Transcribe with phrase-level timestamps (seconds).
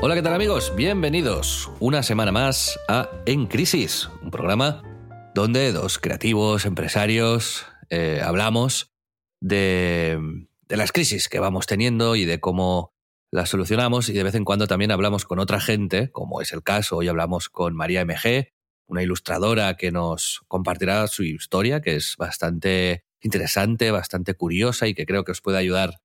[0.00, 0.72] Hola, ¿qué tal amigos?
[0.76, 4.80] Bienvenidos una semana más a En Crisis, un programa
[5.34, 8.92] donde dos creativos, empresarios, eh, hablamos
[9.40, 12.94] de, de las crisis que vamos teniendo y de cómo
[13.32, 16.62] las solucionamos y de vez en cuando también hablamos con otra gente, como es el
[16.62, 18.52] caso, hoy hablamos con María MG,
[18.86, 25.06] una ilustradora que nos compartirá su historia, que es bastante interesante, bastante curiosa y que
[25.06, 26.00] creo que os puede ayudar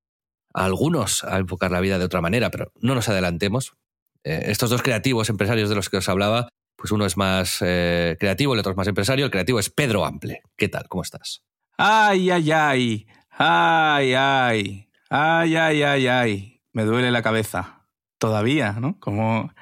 [0.56, 3.76] a algunos a enfocar la vida de otra manera, pero no nos adelantemos.
[4.24, 8.18] Eh, estos dos creativos empresarios de los que os hablaba, pues uno es más eh,
[8.20, 9.26] creativo, el otro es más empresario.
[9.26, 10.42] El creativo es Pedro Ample.
[10.58, 10.88] ¿Qué tal?
[10.88, 11.44] ¿Cómo estás?
[11.78, 13.08] Ay, ay, ay.
[13.32, 14.90] Ay, ay.
[15.10, 16.62] Ay, ay, ay, ay.
[16.72, 17.86] Me duele la cabeza.
[18.18, 19.00] Todavía, ¿no?
[19.00, 19.54] Como,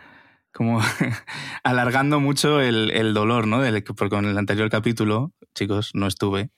[0.54, 0.82] como
[1.64, 3.62] alargando mucho el, el dolor, ¿no?
[3.96, 6.52] Porque en el anterior capítulo, chicos, no estuve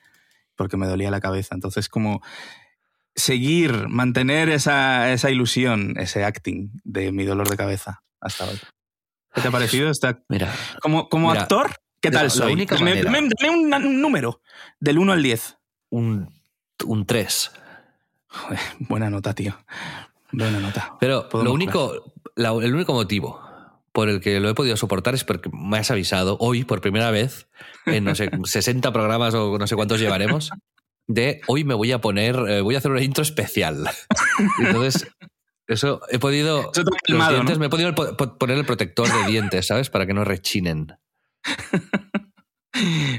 [0.56, 1.56] porque me dolía la cabeza.
[1.56, 2.22] Entonces, como
[3.16, 8.59] seguir, mantener esa, esa ilusión, ese acting de mi dolor de cabeza hasta hoy.
[9.33, 9.92] ¿Qué te ha parecido?
[10.30, 12.53] Mira, como como mira, actor, ¿qué tal la soy?
[12.53, 14.41] única Dame- manera- dame- un, un número,
[14.80, 15.58] del 1 al 10.
[15.89, 16.30] un,
[16.86, 17.52] un 3.
[18.28, 19.58] Joder, buena nota, tío.
[20.31, 20.95] Buena nota.
[21.00, 23.41] Pero lo único, la- el único motivo
[23.91, 27.11] por el que lo he podido soportar es porque me has avisado hoy por primera
[27.11, 27.47] vez
[27.86, 30.50] en no sé 60 programas o no sé cuántos llevaremos
[31.08, 33.86] de hoy me voy a poner eh, voy a hacer una intro especial.
[34.59, 35.08] Entonces
[35.68, 37.59] eso he podido Eso los calmado, dientes ¿no?
[37.62, 39.90] me he podido po- po- poner el protector de dientes, ¿sabes?
[39.90, 40.94] Para que no rechinen.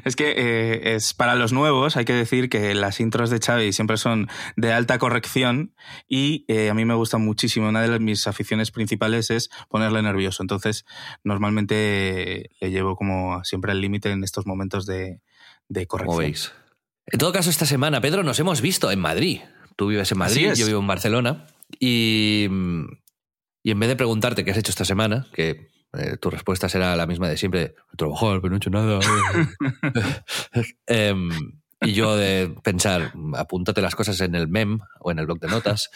[0.04, 3.72] Es que eh, es para los nuevos, hay que decir que las intros de Xavi
[3.72, 5.76] siempre son de alta corrección
[6.08, 7.68] y eh, a mí me gusta muchísimo.
[7.68, 10.42] Una de las- mis aficiones principales es ponerle nervioso.
[10.42, 10.84] Entonces,
[11.22, 15.20] normalmente le llevo como siempre al límite en estos momentos de,
[15.68, 16.18] de Como corrección.
[16.18, 16.52] veis.
[17.12, 19.40] En todo caso, esta semana, Pedro, nos hemos visto en Madrid.
[19.76, 21.46] Tú vives en Madrid, yo vivo en Barcelona.
[21.80, 22.48] Y,
[23.62, 26.96] y en vez de preguntarte qué has hecho esta semana, que eh, tu respuesta será
[26.96, 29.00] la misma de siempre, trabajar, pero no he hecho nada.
[30.86, 31.30] Em,
[31.80, 35.48] y yo de pensar, apúntate las cosas en el MEM o en el blog de
[35.48, 35.90] notas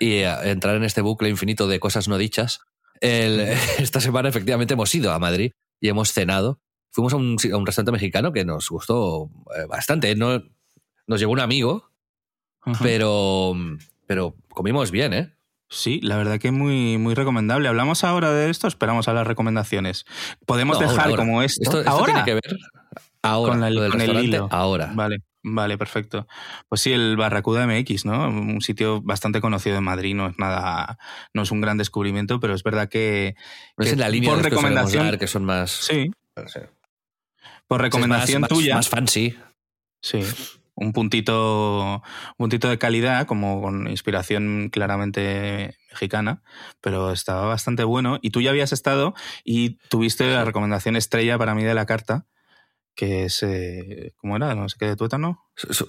[0.00, 2.60] y eh, entrar en este bucle infinito de cosas no dichas.
[3.00, 3.40] El-
[3.78, 6.60] esta semana efectivamente hemos ido a Madrid y hemos cenado.
[6.92, 10.14] Fuimos a un, a un restaurante mexicano que nos gustó eh, bastante.
[10.14, 10.42] No,
[11.06, 11.90] nos llevó un amigo,
[12.82, 13.54] pero,
[14.06, 15.34] pero comimos bien, ¿eh?
[15.68, 17.66] Sí, la verdad que muy, muy recomendable.
[17.68, 18.68] ¿Hablamos ahora de esto?
[18.68, 20.04] Esperamos a las recomendaciones.
[20.46, 21.22] Podemos No, dejar ahora, ahora.
[21.22, 21.62] como esto.
[21.62, 22.04] Esto, esto ¿Ahora?
[22.12, 22.58] tiene que ver
[23.22, 24.48] ahora, Con la- lo del con el hilo.
[24.50, 24.90] ahora.
[24.94, 26.26] Vale, vale, perfecto.
[26.68, 28.28] Pues sí, el Barracuda MX, ¿no?
[28.28, 30.98] Un sitio bastante conocido en Madrid, no es nada,
[31.32, 33.34] no es un gran descubrimiento, pero es verdad que,
[33.78, 35.70] No es que en la línea por de los que recomendación, dar, que son más...
[35.70, 36.68] sí, no sé,
[37.76, 39.36] por recomendación más, más- tuya, Más fancy.
[40.00, 40.20] sí,
[40.74, 46.42] un puntito, un puntito de calidad, como con inspiración claramente mexicana,
[46.80, 48.18] pero estaba bastante bueno.
[48.22, 52.26] Y tú ya habías estado y tuviste la recomendación estrella para mí de la carta,
[52.94, 54.54] que es, eh, ¿cómo era?
[54.54, 55.44] No sé qué de tuétano.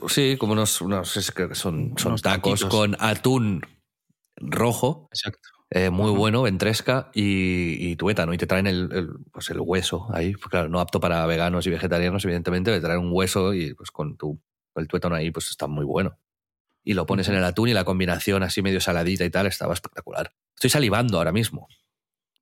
[0.08, 2.70] Sí, como unos, unos es que son, son Unos tacos taquitos.
[2.70, 3.62] con atún
[4.38, 5.50] rojo, Exacto.
[5.76, 8.32] Eh, muy bueno, ventresca y, y tuétano.
[8.32, 10.34] Y te traen el, el, pues el hueso ahí.
[10.34, 12.72] Pues claro, no apto para veganos y vegetarianos, evidentemente.
[12.72, 14.40] Te traen un hueso y pues con tu,
[14.76, 16.20] el tuétano ahí, pues está muy bueno.
[16.84, 19.74] Y lo pones en el atún y la combinación así medio saladita y tal estaba
[19.74, 20.36] espectacular.
[20.54, 21.68] Estoy salivando ahora mismo.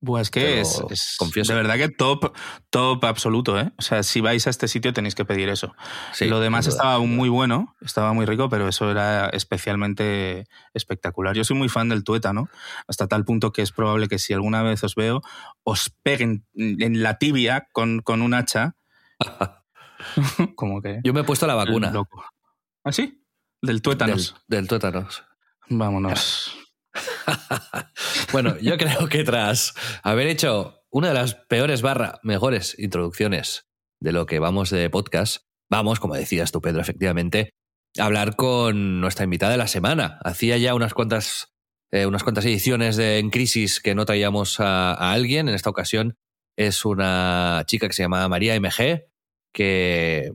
[0.03, 1.53] Pues que Pero es, es confieso.
[1.53, 2.33] de verdad que top,
[2.71, 3.71] top absoluto, ¿eh?
[3.77, 5.75] O sea, si vais a este sitio tenéis que pedir eso.
[6.13, 11.35] Sí, Lo demás estaba muy bueno, estaba muy rico, pero eso era especialmente espectacular.
[11.35, 12.49] Yo soy muy fan del tuétano,
[12.87, 15.21] hasta tal punto que es probable que si alguna vez os veo,
[15.63, 18.75] os peguen en la tibia con, con un hacha.
[20.55, 20.99] Como que.
[21.03, 22.25] Yo me he puesto la vacuna Loco.
[22.83, 23.23] ¿Ah, sí?
[23.61, 24.33] Del tuétanos.
[24.47, 25.23] del, del tuétanos.
[25.69, 26.57] Vámonos.
[28.31, 29.73] Bueno, yo creo que tras
[30.03, 33.67] haber hecho una de las peores barra mejores introducciones
[33.99, 37.51] de lo que vamos de podcast, vamos, como decías tú, Pedro, efectivamente,
[37.97, 40.19] a hablar con nuestra invitada de la semana.
[40.23, 41.53] Hacía ya unas cuantas,
[41.91, 45.49] eh, unas cuantas ediciones de En Crisis que no traíamos a, a alguien.
[45.49, 46.15] En esta ocasión
[46.57, 49.07] es una chica que se llama María MG,
[49.53, 50.31] que,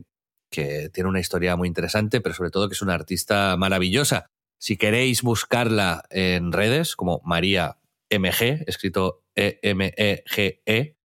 [0.51, 4.29] que tiene una historia muy interesante, pero sobre todo que es una artista maravillosa.
[4.57, 7.77] Si queréis buscarla en redes, como María
[8.09, 10.97] MG, escrito E-M-E-G-E, -E,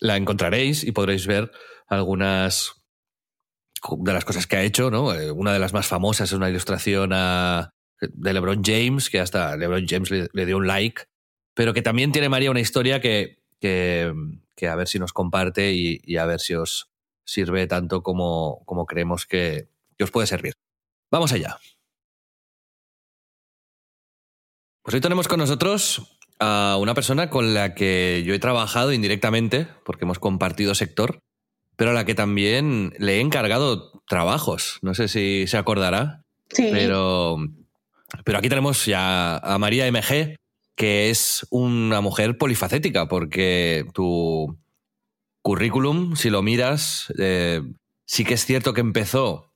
[0.00, 1.50] la encontraréis y podréis ver
[1.88, 2.80] algunas
[3.98, 5.14] de las cosas que ha hecho, ¿no?
[5.14, 9.86] Eh, una de las más famosas es una ilustración de LeBron James, que hasta LeBron
[9.86, 11.04] James le, dio un like,
[11.54, 14.12] pero que también tiene María una historia que, que,
[14.68, 16.90] a ver si nos comparte y, y, a ver si os
[17.24, 20.54] sirve tanto como, como creemos que, que os puede servir.
[21.10, 21.58] Vamos allá.
[24.82, 29.68] Pues hoy tenemos con nosotros a una persona con la que yo he trabajado indirectamente,
[29.84, 31.20] porque hemos compartido sector,
[31.76, 34.78] pero a la que también le he encargado trabajos.
[34.80, 36.24] No sé si se acordará.
[36.48, 36.68] Sí.
[36.72, 37.36] Pero,
[38.24, 40.36] pero aquí tenemos ya a María MG,
[40.76, 44.58] que es una mujer polifacética, porque tu
[45.42, 47.60] currículum, si lo miras, eh,
[48.06, 49.52] sí que es cierto que empezó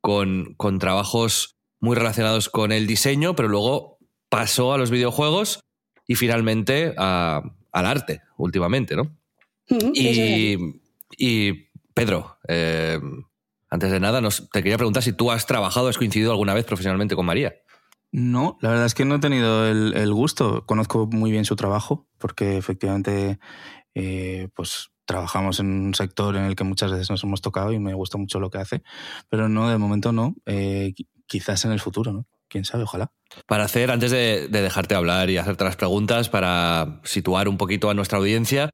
[0.00, 3.98] con, con trabajos muy relacionados con el diseño, pero luego
[4.32, 5.60] pasó a los videojuegos
[6.06, 9.14] y finalmente a, al arte, últimamente, ¿no?
[9.68, 10.56] Y,
[11.18, 12.98] y, Pedro, eh,
[13.68, 16.64] antes de nada, nos, te quería preguntar si tú has trabajado, has coincidido alguna vez
[16.64, 17.56] profesionalmente con María.
[18.10, 20.64] No, la verdad es que no he tenido el, el gusto.
[20.64, 23.38] Conozco muy bien su trabajo, porque efectivamente,
[23.94, 27.78] eh, pues trabajamos en un sector en el que muchas veces nos hemos tocado y
[27.78, 28.82] me gusta mucho lo que hace,
[29.28, 30.36] pero no, de momento no.
[30.46, 30.94] Eh,
[31.26, 32.26] quizás en el futuro, ¿no?
[32.52, 33.10] Quién sabe, ojalá.
[33.46, 37.88] Para hacer, antes de, de, dejarte hablar y hacerte las preguntas, para situar un poquito
[37.88, 38.68] a nuestra audiencia,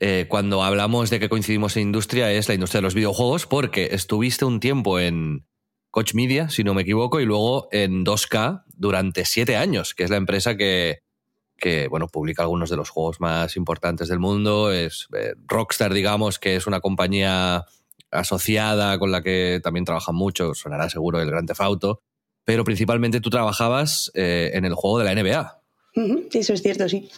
[0.00, 3.90] eh, cuando hablamos de que coincidimos en industria es la industria de los videojuegos, porque
[3.92, 5.46] estuviste un tiempo en
[5.90, 10.10] Coach Media, si no me equivoco, y luego en 2K durante siete años, que es
[10.10, 11.00] la empresa que,
[11.58, 14.72] que bueno, publica algunos de los juegos más importantes del mundo.
[14.72, 17.66] Es eh, Rockstar, digamos, que es una compañía
[18.10, 22.02] asociada con la que también trabajan mucho, sonará seguro el Gran Theft Auto,
[22.48, 25.60] pero principalmente tú trabajabas eh, en el juego de la NBA.
[25.96, 27.10] Uh -huh, eso es cierto, sí.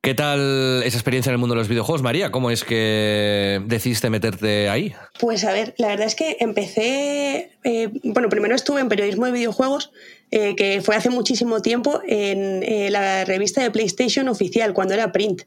[0.00, 2.30] ¿Qué tal esa experiencia en el mundo de los videojuegos, María?
[2.30, 4.94] ¿Cómo es que decidiste meterte ahí?
[5.20, 9.32] Pues a ver, la verdad es que empecé, eh, bueno, primero estuve en periodismo de
[9.32, 9.92] videojuegos,
[10.30, 15.42] eh, que fue hace muchísimo tiempo en la revista de PlayStation oficial, cuando era print,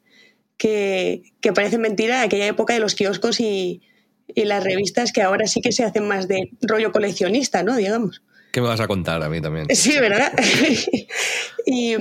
[0.59, 3.81] que, que parece mentira aquella época de los kioscos y,
[4.27, 7.75] y las revistas que ahora sí que se hacen más de rollo coleccionista, ¿no?
[7.75, 8.21] Digamos.
[8.57, 9.67] ¿Qué me vas a contar a mí también?
[9.75, 10.33] Sí, ¿verdad?
[11.67, 11.93] y,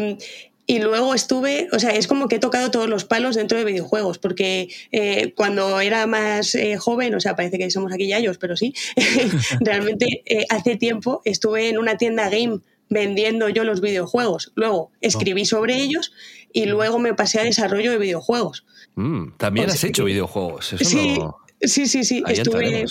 [0.66, 3.64] y luego estuve, o sea, es como que he tocado todos los palos dentro de
[3.66, 8.38] videojuegos, porque eh, cuando era más eh, joven, o sea, parece que somos aquí yayos,
[8.38, 8.72] pero sí,
[9.60, 14.52] realmente eh, hace tiempo estuve en una tienda game vendiendo yo los videojuegos.
[14.54, 16.14] Luego escribí sobre ellos
[16.54, 18.64] y luego me pasé a desarrollo de videojuegos.
[18.94, 20.72] Mm, También o sea, has hecho videojuegos.
[20.72, 21.36] Eso sí, no...
[21.60, 22.22] sí, sí, sí.
[22.24, 22.86] Ahí estuve,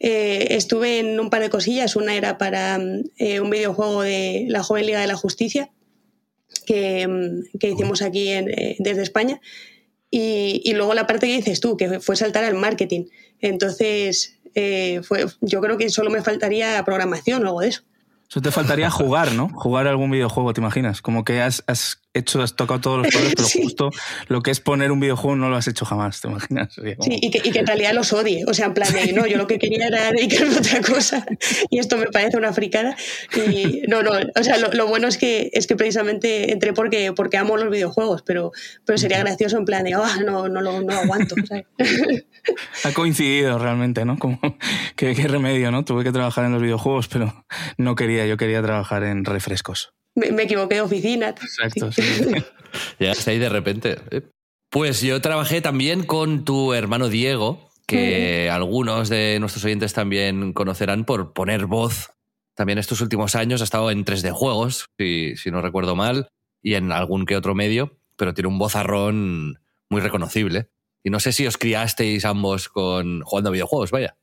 [0.00, 1.96] eh, estuve en un par de cosillas.
[1.96, 2.78] Una era para
[3.16, 5.70] eh, un videojuego de la Joven Liga de la Justicia
[6.66, 9.40] que, que hicimos aquí eh, desde España.
[10.10, 13.06] Y, y, luego la parte que dices tú, que fue saltar al marketing.
[13.40, 14.38] Entonces,
[15.02, 17.82] fue, yo creo que solo me faltaría programación o algo de eso.
[18.30, 19.48] Eso te faltaría jugar, ¿no?
[19.48, 21.02] Jugar algún videojuego, ¿te imaginas?
[21.02, 23.62] Como que has, has hecho, has tocado todos los palos, pero sí.
[23.62, 23.90] justo
[24.28, 26.74] lo que es poner un videojuego no lo has hecho jamás, ¿te imaginas?
[26.96, 27.02] Como...
[27.02, 28.44] Sí, y que, y que, en realidad los odie.
[28.46, 31.26] O sea, en plan de, no, yo lo que quería era dedicarme a otra cosa
[31.70, 32.96] y esto me parece una fricada.
[33.34, 37.12] Y no, no, o sea, lo, lo, bueno es que, es que precisamente entré porque,
[37.12, 38.52] porque amo los videojuegos, pero,
[38.84, 41.34] pero sería gracioso en plan de, oh, no, no, lo, no aguanto.
[41.46, 41.66] ¿sabes?
[42.84, 44.18] Ha coincidido realmente, ¿no?
[44.18, 44.38] Como,
[44.96, 45.84] qué, qué remedio, ¿no?
[45.84, 47.44] Tuve que trabajar en los videojuegos, pero
[47.76, 49.94] no quería, yo quería trabajar en refrescos.
[50.14, 51.28] Me, me equivoqué de oficina.
[51.30, 52.02] Exacto, sí.
[52.02, 52.34] sí.
[52.98, 53.96] Llegaste ahí de repente.
[54.70, 58.52] Pues yo trabajé también con tu hermano Diego, que mm.
[58.52, 62.10] algunos de nuestros oyentes también conocerán por poner voz.
[62.56, 66.28] También estos últimos años ha estado en 3D Juegos, si, si no recuerdo mal,
[66.62, 70.68] y en algún que otro medio, pero tiene un vozarrón muy reconocible.
[71.04, 74.16] Y no sé si os criasteis ambos con jugando a videojuegos, vaya.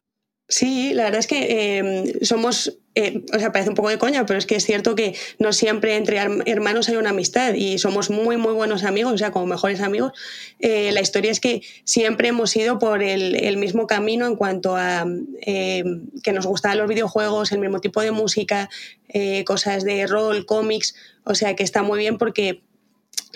[0.51, 4.25] Sí, la verdad es que eh, somos, eh, o sea, parece un poco de coña,
[4.25, 8.09] pero es que es cierto que no siempre entre hermanos hay una amistad y somos
[8.09, 10.11] muy, muy buenos amigos, o sea, como mejores amigos.
[10.59, 15.05] Eh, la historia es que siempre hemos ido por el, mismo camino en cuanto a
[15.39, 15.85] eh,
[16.21, 18.69] que nos gustaban los videojuegos, el mismo tipo de música,
[19.07, 22.61] eh, cosas de rol, cómics, o sea, que está muy bien porque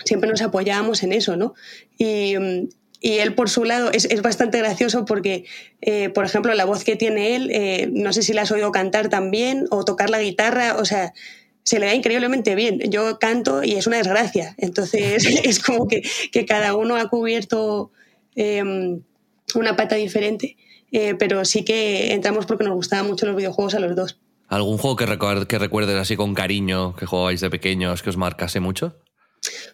[0.03, 1.53] siempre nos apoyábamos en eso, ¿no?
[1.97, 2.35] Y,
[3.01, 5.45] y él por su lado es, es bastante gracioso porque,
[5.81, 8.71] eh, por ejemplo, la voz que tiene él, eh, no sé si la has oído
[8.71, 11.13] cantar también o tocar la guitarra, o sea,
[11.63, 12.79] se le da increíblemente bien.
[12.89, 17.91] Yo canto y es una desgracia, entonces es como que, que cada uno ha cubierto
[18.35, 19.01] em,
[19.55, 20.57] una pata diferente,
[20.91, 24.19] eh, pero sí que entramos porque nos gustaban mucho los videojuegos a los dos.
[24.47, 28.59] ¿Algún juego que, que recuerdes así con cariño, que jugabais de pequeños, que os marcase
[28.59, 28.95] mucho?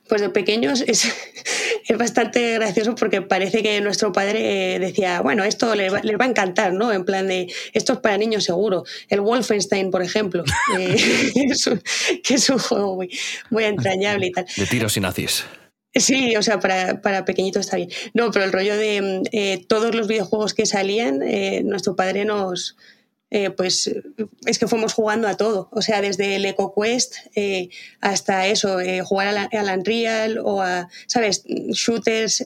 [0.08, 1.06] Pues de pequeños es,
[1.88, 6.28] es bastante gracioso porque parece que nuestro padre eh, decía, bueno, esto les va, a
[6.28, 6.92] encantar, ¿no?
[6.92, 8.84] En plan de, esto es para niños seguro.
[9.10, 10.44] El Wolfenstein, por ejemplo,
[10.78, 10.96] eh,
[12.24, 13.10] que es un juego muy,
[13.50, 14.46] muy entrañable y tal.
[14.56, 15.46] De tiros y nazis.
[15.94, 17.90] Sí, o sea, para, para pequeñitos está bien.
[18.14, 21.20] No, pero el rollo de eh, todos los videojuegos que salían,
[21.66, 22.78] nuestro padre nos,
[23.34, 23.90] eh, pues
[24.46, 25.70] es que fuimos jugando a todo.
[25.72, 27.70] O sea, desde el EcoQuest eh,
[28.02, 31.46] hasta eso, eh, jugar a la, Unreal o a, ¿sabes?
[31.46, 32.46] Shooters,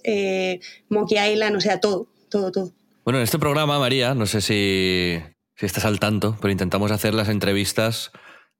[0.89, 2.71] Monkey Island, o sea, todo, todo, todo.
[3.03, 5.19] Bueno, en este programa, María, no sé si,
[5.59, 8.11] estás al tanto, pero intentamos hacer las entrevistas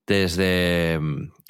[0.08, 1.00] desde,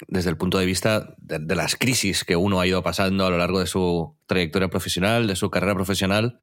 [0.08, 3.38] desde el punto de vista de, las crisis que uno ha ido pasando a lo
[3.38, 6.42] largo de su trayectoria profesional, de su carrera profesional.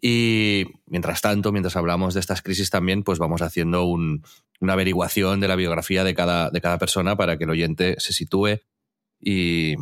[0.00, 5.48] Y mientras tanto, mientras hablamos de estas crisis también, pues vamos haciendo una averiguación de
[5.48, 8.60] la biografía de cada, de cada persona para que el oyente se sitúe
[9.20, 9.76] y,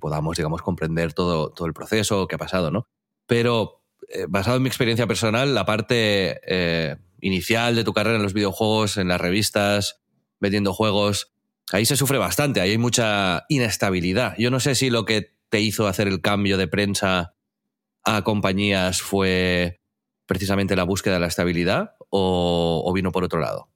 [0.00, 2.86] podamos, digamos, comprender todo, todo el proceso que ha pasado, ¿no?
[3.26, 8.22] Pero eh, basado en mi experiencia personal, la parte eh, inicial de tu carrera en
[8.22, 10.00] los videojuegos, en las revistas,
[10.40, 11.32] vendiendo juegos,
[11.72, 14.34] ahí se sufre bastante, ahí hay mucha inestabilidad.
[14.38, 17.34] Yo no sé si lo que te hizo hacer el cambio de prensa
[18.16, 19.80] a compañías fue
[20.26, 23.68] precisamente la búsqueda de la estabilidad o, vino por otro lado?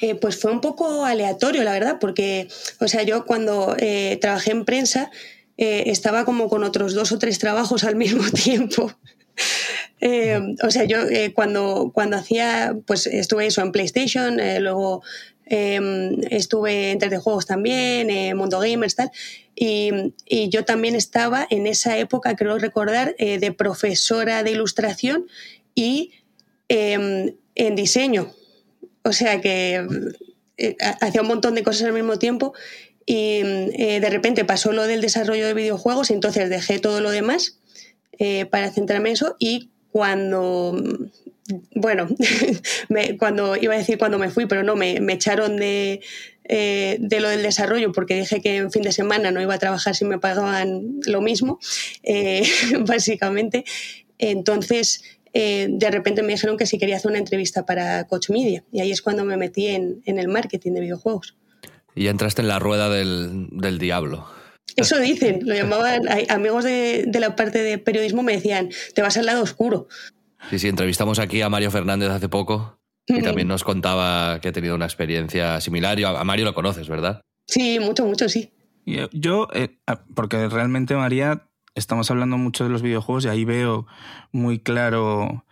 [0.00, 2.48] Eh, pues fue un poco aleatorio, la verdad, porque,
[2.80, 5.10] o sea, yo cuando eh, trabajé en prensa
[5.56, 8.92] eh, estaba como con otros dos o tres trabajos al mismo tiempo.
[10.62, 10.98] o sea, yo
[11.34, 15.02] cuando, cuando hacía, pues estuve eso en PlayStation, luego
[15.54, 19.10] Em, estuve en 3D Juegos también, en Mundo Gamers, tal.
[19.54, 20.12] Y,
[20.48, 25.26] yo también estaba en esa época, creo recordar, eh, de profesora de ilustración
[25.74, 26.12] y
[26.68, 28.32] em, en diseño.
[29.02, 29.86] O sea que
[30.56, 32.54] eh, hacía un montón de cosas al mismo tiempo
[33.04, 37.10] y eh, de repente pasó lo del desarrollo de videojuegos, y entonces dejé todo lo
[37.10, 37.58] demás
[38.50, 40.80] para centrarme en eso y cuando
[41.74, 42.08] bueno,
[43.18, 46.00] cuando iba a decir cuando me fui, pero no, me, echaron de,
[46.44, 49.58] eh, de, lo del desarrollo porque dije que en fin de semana no iba a
[49.58, 51.58] trabajar si me pagaban lo mismo,
[52.02, 52.42] eh,
[52.80, 53.64] básicamente.
[54.18, 55.02] Entonces,
[55.34, 58.80] eh, de repente me dijeron que si quería hacer una entrevista para Coach Media y
[58.80, 61.36] ahí es cuando me metí en, el marketing de videojuegos.
[61.94, 64.26] Y entraste en la rueda del, del diablo.
[64.76, 69.18] Eso dicen, lo llamaban, amigos de, de, la parte de periodismo me decían, te vas
[69.18, 69.88] al lado oscuro.
[70.48, 74.52] Sí, sí, entrevistamos aquí a Mario Fernández hace poco y también nos contaba que ha
[74.52, 76.02] tenido una experiencia similar.
[76.04, 77.22] a Mario lo conoces, ¿verdad?
[77.46, 78.52] Sí, mucho, mucho, sí.
[79.12, 83.86] Yo, eh, ah, porque realmente María, estamos hablando mucho de los videojuegos y ahí veo
[84.32, 85.44] muy claro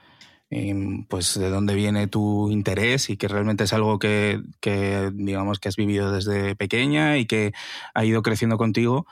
[0.51, 5.61] em, pues de dónde viene tu interés y que realmente es algo que, que, digamos
[5.61, 7.53] que has vivido desde pequeña y que
[7.95, 9.07] ha ido creciendo contigo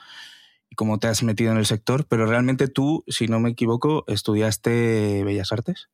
[0.69, 4.05] y cómo te has metido en el sector, pero realmente tú, si no me equivoco,
[4.09, 5.89] estudiaste Bellas Artes.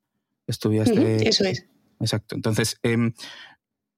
[0.47, 1.29] Estudiaste.
[1.29, 1.67] eso es.
[2.01, 2.35] Exacto.
[2.35, 3.13] Entonces, em,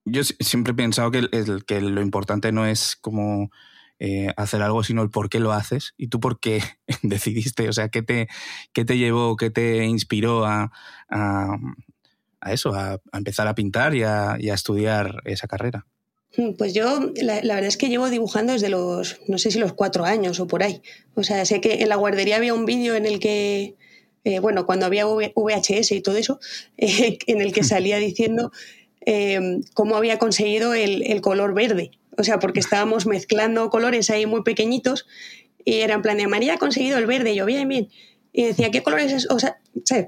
[0.05, 3.51] yo siempre he pensado que, lo importante no es como
[3.99, 6.63] eh, hacer algo, sino el por qué lo haces y tú por qué
[7.03, 8.29] decidiste, o sea, qué te,
[8.73, 10.71] qué te llevó, qué te inspiró a,
[11.09, 11.57] a,
[12.47, 15.87] eso, a, empezar a pintar y a estudiar esa carrera.
[16.37, 19.73] Mm, pues yo, la, verdad es que llevo dibujando desde los, no sé si los
[19.73, 20.83] cuatro años o por ahí.
[21.15, 23.77] O sea, sé que en la guardería había un vídeo en el que,
[24.27, 26.41] eh, bueno, cuando había VHS y todo eso,
[26.79, 28.51] eh, en el que salía diciendo
[29.07, 31.93] eh, cómo había conseguido el, color verde.
[32.19, 35.07] O sea, porque estábamos mezclando colores ahí muy pequeñitos
[35.65, 37.35] y era en plan de María ha conseguido el verde.
[37.35, 37.89] Y yo, bien, bien
[38.33, 39.57] y decía, ¿qué colores has, o sea,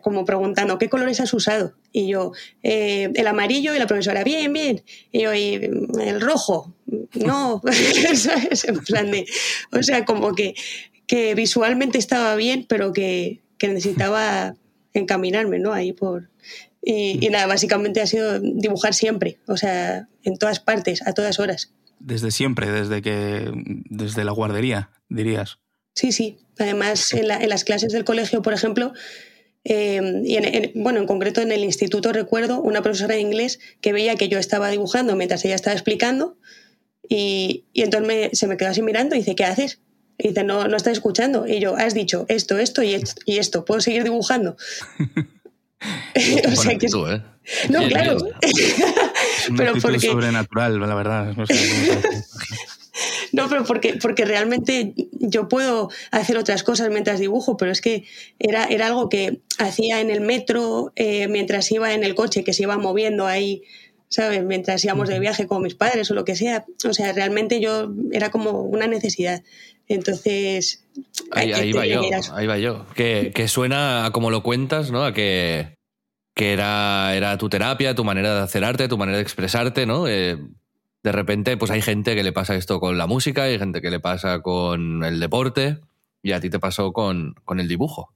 [0.03, 1.75] como preguntando, ¿qué colores has usado?
[1.93, 2.33] Y yo,
[2.63, 4.83] el amarillo y la profesora, bien, bien.
[5.13, 6.75] Y yo, ¿y el rojo?
[7.15, 7.63] No,
[8.51, 9.25] es En plan de,
[9.73, 10.55] o sea, como que,
[11.07, 14.55] que visualmente estaba bien, pero que, que necesitaba
[14.95, 15.73] encaminarme, ¿no?
[15.73, 16.31] Ahí por...
[16.83, 21.41] Y, y, nada, básicamente ha sido dibujar siempre, o sea, en todas partes, a todas
[21.41, 21.73] horas.
[21.99, 23.51] Desde siempre, desde que,
[23.91, 25.59] desde la guardería, dirías.
[25.95, 26.39] Sí, sí.
[26.59, 28.93] Además, en, las clases del colegio, por ejemplo,
[29.65, 33.93] eh, y en, bueno, en concreto en el instituto recuerdo una profesora de inglés que
[33.93, 36.39] veía que yo estaba dibujando mientras ella estaba explicando
[37.09, 39.81] y, entonces se me quedó así mirando y dice, ¿qué haces?
[40.19, 41.47] Y dice, no, no estás escuchando.
[41.47, 43.65] Y yo, has dicho esto, esto y esto, y esto.
[43.65, 44.57] ¿puedo seguir dibujando?
[46.53, 46.89] o sea que...
[46.89, 47.23] Tú, ¿eh?
[47.71, 48.19] No, claro.
[48.43, 50.01] Es Pero porque...
[50.01, 51.35] sobrenatural, la verdad.
[53.33, 58.05] no, pero porque, porque realmente yo puedo hacer otras cosas mientras dibujo, pero es que
[58.39, 62.53] era, era algo que hacía en el metro, eh, mientras iba en el coche, que
[62.53, 63.63] se iba moviendo ahí,
[64.09, 64.45] ¿sabes?
[64.45, 66.65] Mientras íbamos de viaje con mis padres o lo que sea.
[66.89, 69.43] O sea, realmente yo era como una necesidad.
[69.87, 70.85] Entonces...
[71.31, 72.03] Ahí, ahí va yo,
[72.35, 72.87] ahí va yo.
[72.95, 75.05] Que, que suena a como lo cuentas, ¿no?
[75.05, 75.75] A que,
[76.35, 80.09] que era, era tu terapia, tu manera de hacer arte, tu manera de expresarte, ¿no?
[80.09, 80.39] Eh,
[81.03, 83.91] de repente, pues hay gente que le pasa esto con la música, hay gente que
[83.91, 85.79] le pasa con el deporte,
[86.23, 88.15] y a ti te pasó con, con el dibujo.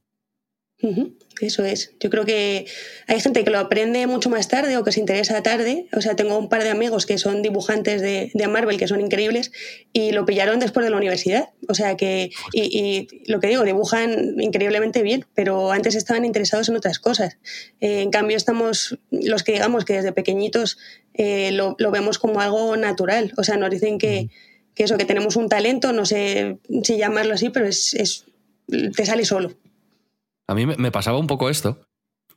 [1.39, 1.93] Eso es.
[1.99, 2.65] Yo creo que
[3.07, 5.87] hay gente que lo aprende mucho más tarde o que se interesa tarde.
[5.93, 9.51] O sea, tengo un par de amigos que son dibujantes de, Marvel que son increíbles
[9.93, 11.49] y lo pillaron después de la universidad.
[11.67, 16.75] O sea que, y, lo que digo, dibujan increíblemente bien, pero antes estaban interesados en
[16.75, 17.37] otras cosas.
[17.79, 20.77] Eh, en cambio, estamos los que digamos que desde pequeñitos
[21.13, 23.33] eh, lo, vemos como algo natural.
[23.37, 24.29] O sea, nos dicen que,
[24.75, 28.25] eso, que tenemos un talento, no sé si llamarlo así, pero es, es
[28.95, 29.55] te sale solo.
[30.47, 31.87] A mí me pasaba un poco esto.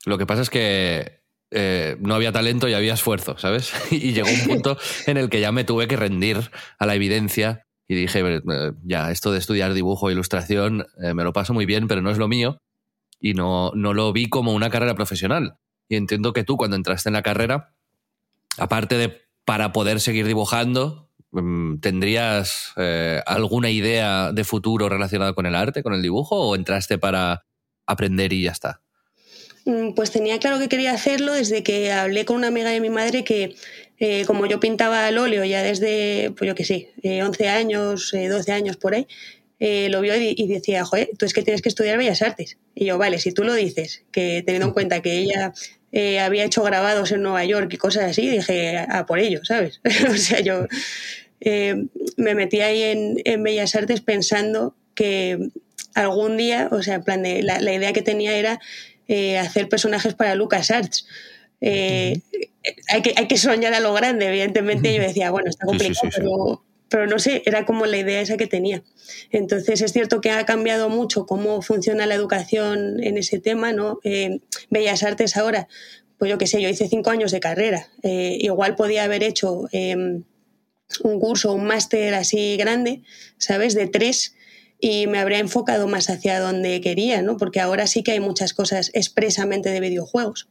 [0.05, 1.21] Lo que pasa es que
[1.51, 3.73] eh, no había talento y había esfuerzo, ¿sabes?
[3.91, 7.67] Y llegó un punto en el que ya me tuve que rendir a la evidencia
[7.89, 11.67] y dije, eh, ya, esto de estudiar dibujo e ilustración eh, me lo paso muy
[11.67, 12.59] bien, pero no es lo mío
[13.21, 15.57] y no, no lo vi como una carrera profesional.
[15.89, 17.75] Y entiendo que tú cuando entraste en la carrera,
[18.59, 22.73] aparte de para poder seguir dibujando, mm, ¿tendrías
[23.25, 27.46] alguna idea de futuro relacionada con el arte, con el dibujo, o entraste para
[27.87, 28.81] aprender y ya está?
[29.67, 32.89] Mm, pues tenía claro que quería hacerlo desde que hablé con una amiga de mi
[32.89, 33.57] madre que,
[33.99, 38.13] eh, como yo pintaba al óleo ya desde, pues yo qué sé, 11 eh, años,
[38.13, 39.09] 12 eh, años por ahí,
[39.59, 42.59] lo vio y, decía, joder, tú es que tienes que estudiar Bellas Artes.
[42.77, 45.53] Y yo, vale, si tú lo dices, que teniendo en cuenta que ella
[46.25, 49.81] había hecho grabados en Nueva York y cosas así, dije, a por ello, ¿sabes?
[50.11, 50.69] o sea, yo
[52.17, 55.51] me metí ahí en, en Bellas Artes pensando que
[55.97, 58.61] algún día, o sea, en plan de, la, idea que tenía era
[59.09, 61.07] eh, hacer personajes para LucasArts.
[61.63, 62.21] Eh,
[62.89, 64.95] hay, que, hay que soñar a lo grande, evidentemente.
[64.95, 68.85] Yo decía, bueno, está complicado, pero, no sé, era como la idea esa que tenía.
[69.33, 73.99] Entonces, es cierto que ha cambiado mucho cómo funciona la educación en ese tema, ¿no?
[74.05, 75.67] Eh, Bellas Artes ahora,
[76.19, 77.89] pues yo qué sé, yo hice cinco años de carrera.
[78.03, 80.25] igual podía haber hecho em,
[81.03, 83.03] un curso, un máster así grande,
[83.39, 83.75] ¿sabes?
[83.75, 84.36] De tres
[84.81, 87.37] y me habría enfocado más hacia donde quería, ¿no?
[87.37, 90.49] Porque ahora sí que hay muchas cosas expresamente de videojuegos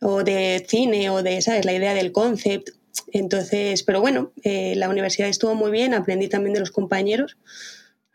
[0.00, 1.64] o de cine o de, ¿sabes?
[1.64, 2.70] La idea del concept.
[3.12, 7.36] Entonces, pero bueno, eh, la universidad estuvo muy bien, aprendí también de los compañeros,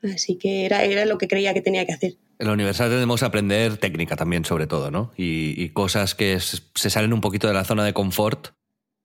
[0.04, 2.16] así que era, era lo que creía que tenía que hacer.
[2.38, 5.12] En la universidad tenemos que aprender técnica también, sobre todo, ¿no?
[5.18, 8.50] Y, y cosas que se salen un poquito de la zona de confort,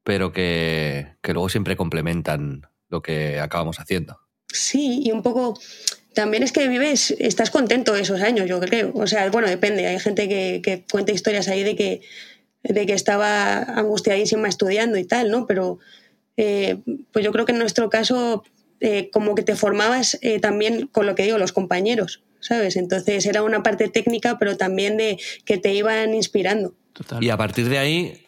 [0.05, 4.21] pero que, que luego siempre complementan lo que acabamos haciendo.
[4.53, 5.59] Sí, y un poco
[6.15, 8.93] también es que vives, estás contento esos años, yo creo.
[8.95, 9.87] O sea, bueno, depende.
[9.87, 12.01] Hay gente que, cuenta historias ahí de que,
[12.63, 15.47] de que estaba angustiadísima estudiando y tal, ¿no?
[15.47, 15.79] Pero
[16.37, 16.79] eh,
[17.13, 18.45] pues yo creo que en nuestro caso,
[18.81, 22.77] eh, como que te formabas eh, también con lo que digo, los compañeros, ¿sabes?
[22.77, 26.75] Entonces era una parte técnica, pero también de que te iban inspirando.
[27.21, 28.21] Y a partir de ahí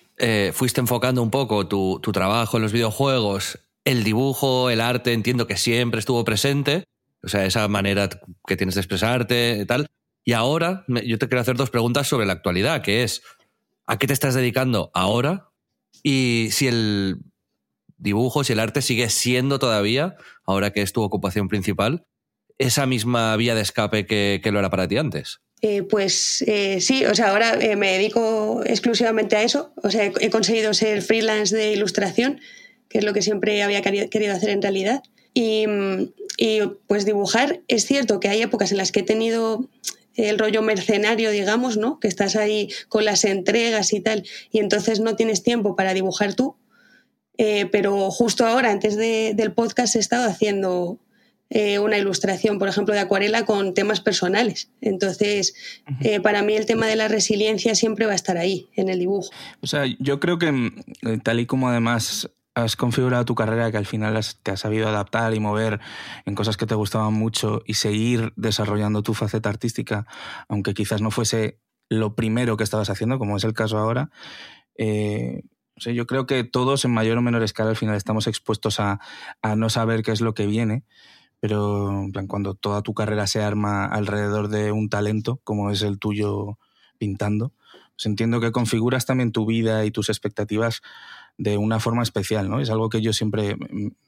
[0.53, 5.47] fuiste enfocando un poco tu, tu trabajo en los videojuegos, el dibujo, el arte, entiendo
[5.47, 6.85] que siempre estuvo presente
[7.27, 8.09] o sea, esa manera
[8.47, 9.87] que tienes de expresarte y tal.
[10.25, 13.23] Y ahora yo te quiero hacer dos preguntas sobre la actualidad, que es,
[13.87, 15.51] ¿a qué te estás dedicando ahora?
[16.03, 17.19] Y si el
[17.99, 22.07] dibujo, si el arte sigue siendo todavía, ahora que es tu ocupación principal,
[22.59, 25.41] esa misma vía de escape que, lo era para ti antes.
[25.63, 29.73] Eh, pues eh, sí, o sea, ahora eh, me dedico exclusivamente a eso.
[29.83, 32.41] O sea, he, conseguido ser freelance de ilustración,
[32.89, 35.03] que es lo que siempre había querido hacer en realidad.
[35.39, 35.67] Y,
[36.87, 39.69] pues dibujar, es cierto que hay épocas en las que he tenido
[40.15, 42.01] el rollo mercenario, digamos, ¿no?
[42.01, 46.35] Que estás ahí con las entregas y tal, y entonces no tienes tiempo para dibujar
[46.35, 46.57] tú.
[47.37, 50.99] Eh, pero justo ahora, antes del podcast, he estado haciendo
[51.51, 54.71] eh, una ilustración, por ejemplo, de acuarela con temas personales.
[54.81, 55.55] Entonces,
[56.01, 59.01] eh, para mí el tema de la resiliencia siempre va a estar ahí, en el
[59.01, 59.29] dibujo.
[59.61, 60.73] O sea, yo creo que
[61.23, 65.35] tal y como además has configurado tu carrera que al final te has sabido adaptar
[65.35, 65.79] y mover
[66.25, 70.07] en cosas que te gustaban mucho y seguir desarrollando tu faceta artística,
[70.49, 74.11] aunque quizás no fuese lo primero que estabas haciendo, como es el caso ahora.
[74.79, 75.43] Eh,
[75.77, 79.01] yo creo que todos en mayor o menor escala al final estamos expuestos a,
[79.55, 80.85] no saber qué es lo que viene,
[81.41, 86.59] pero cuando toda tu carrera se arma alrededor de un talento, como es el tuyo
[86.97, 87.53] pintando,
[87.97, 90.81] pues entiendo que configuras también tu vida y tus expectativas
[91.39, 92.61] de una forma especial, ¿no?
[92.61, 93.57] Es algo que yo siempre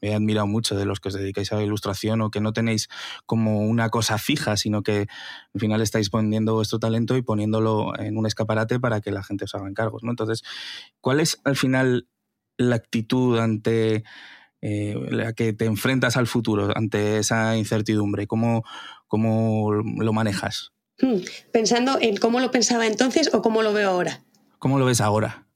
[0.01, 2.88] he admirado mucho de los que os dedicáis a la ilustración o que no tenéis
[3.27, 5.09] como una cosa fija, sino que
[5.55, 9.45] al final estáis poniendo vuestro talento y poniéndolo en un escaparate para que la gente
[9.45, 10.11] os haga encargos, ¿no?
[10.11, 10.43] Entonces,
[11.01, 12.09] ¿cuál es al final
[12.57, 14.05] la actitud ante
[14.62, 18.27] eh, la que te enfrentas al futuro, ante esa incertidumbre?
[18.27, 18.64] ¿Cómo,
[19.07, 20.73] cómo lo manejas?
[21.01, 21.19] Hmm,
[21.53, 24.25] pensando en cómo lo pensaba entonces o cómo lo veo ahora.
[24.59, 25.48] ¿Cómo lo ves ahora?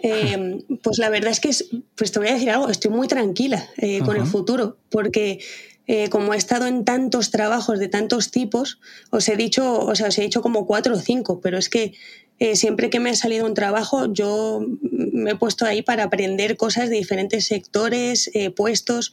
[0.00, 1.50] Em, pues la verdad es que,
[1.94, 5.40] pues te voy a decir algo, estoy muy tranquila eh, con el futuro, porque
[5.86, 8.78] eh, como he estado en tantos trabajos de tantos tipos,
[9.10, 11.94] os he dicho, o sea, os he dicho como cuatro o cinco, pero es que
[12.38, 16.56] eh, siempre que me ha salido un trabajo, yo me he puesto ahí para aprender
[16.56, 19.12] cosas de diferentes sectores, puestos.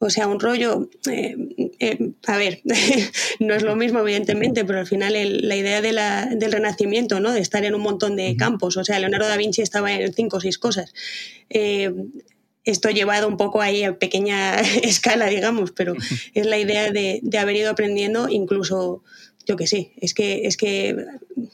[0.00, 1.36] O sea, un rollo, eh,
[1.80, 2.60] eh, a ver,
[3.40, 7.32] no es lo mismo evidentemente, pero al final la idea del renacimiento, ¿no?
[7.32, 10.36] De estar en un montón de campos, o sea, Leonardo da Vinci estaba en cinco
[10.36, 10.94] o seis cosas.
[11.50, 11.92] Eh,
[12.64, 15.94] esto llevado un poco ahí a pequeña escala, digamos, pero
[16.34, 19.02] es la idea de, de haber ido aprendiendo incluso
[19.48, 21.06] yo que sé, es que, es que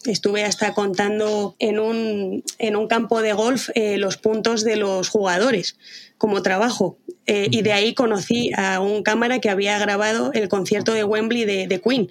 [0.05, 5.79] estuve hasta contando en un, en un campo de golf los puntos de los jugadores
[6.19, 6.99] como trabajo.
[7.27, 11.45] Eh, y de ahí conocí a un cámara que había grabado el concierto de Wembley
[11.45, 12.11] de, Queen.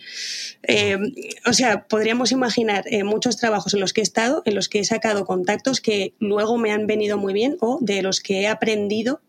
[0.64, 0.98] Eh,
[1.46, 4.80] o sea, podríamos imaginar eh, muchos trabajos en los que he estado, en los que
[4.80, 8.48] he sacado contactos que luego me han venido muy bien o de los que he
[8.48, 9.22] aprendido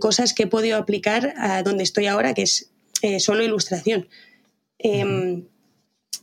[0.00, 2.72] cosas que he podido aplicar a donde estoy ahora, que es
[3.18, 4.08] solo ilustración.
[4.80, 5.44] Em,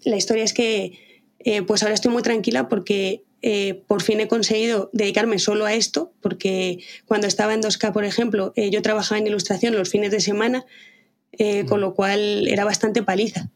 [0.04, 1.00] la historia es que
[1.68, 6.12] pues ahora estoy muy tranquila porque eh, por fin he conseguido dedicarme solo a esto,
[6.20, 10.20] porque cuando estaba en 2K, por ejemplo, eh, yo trabajaba en ilustración los fines de
[10.20, 10.66] semana,
[11.32, 13.52] eh, con lo cual era bastante paliza.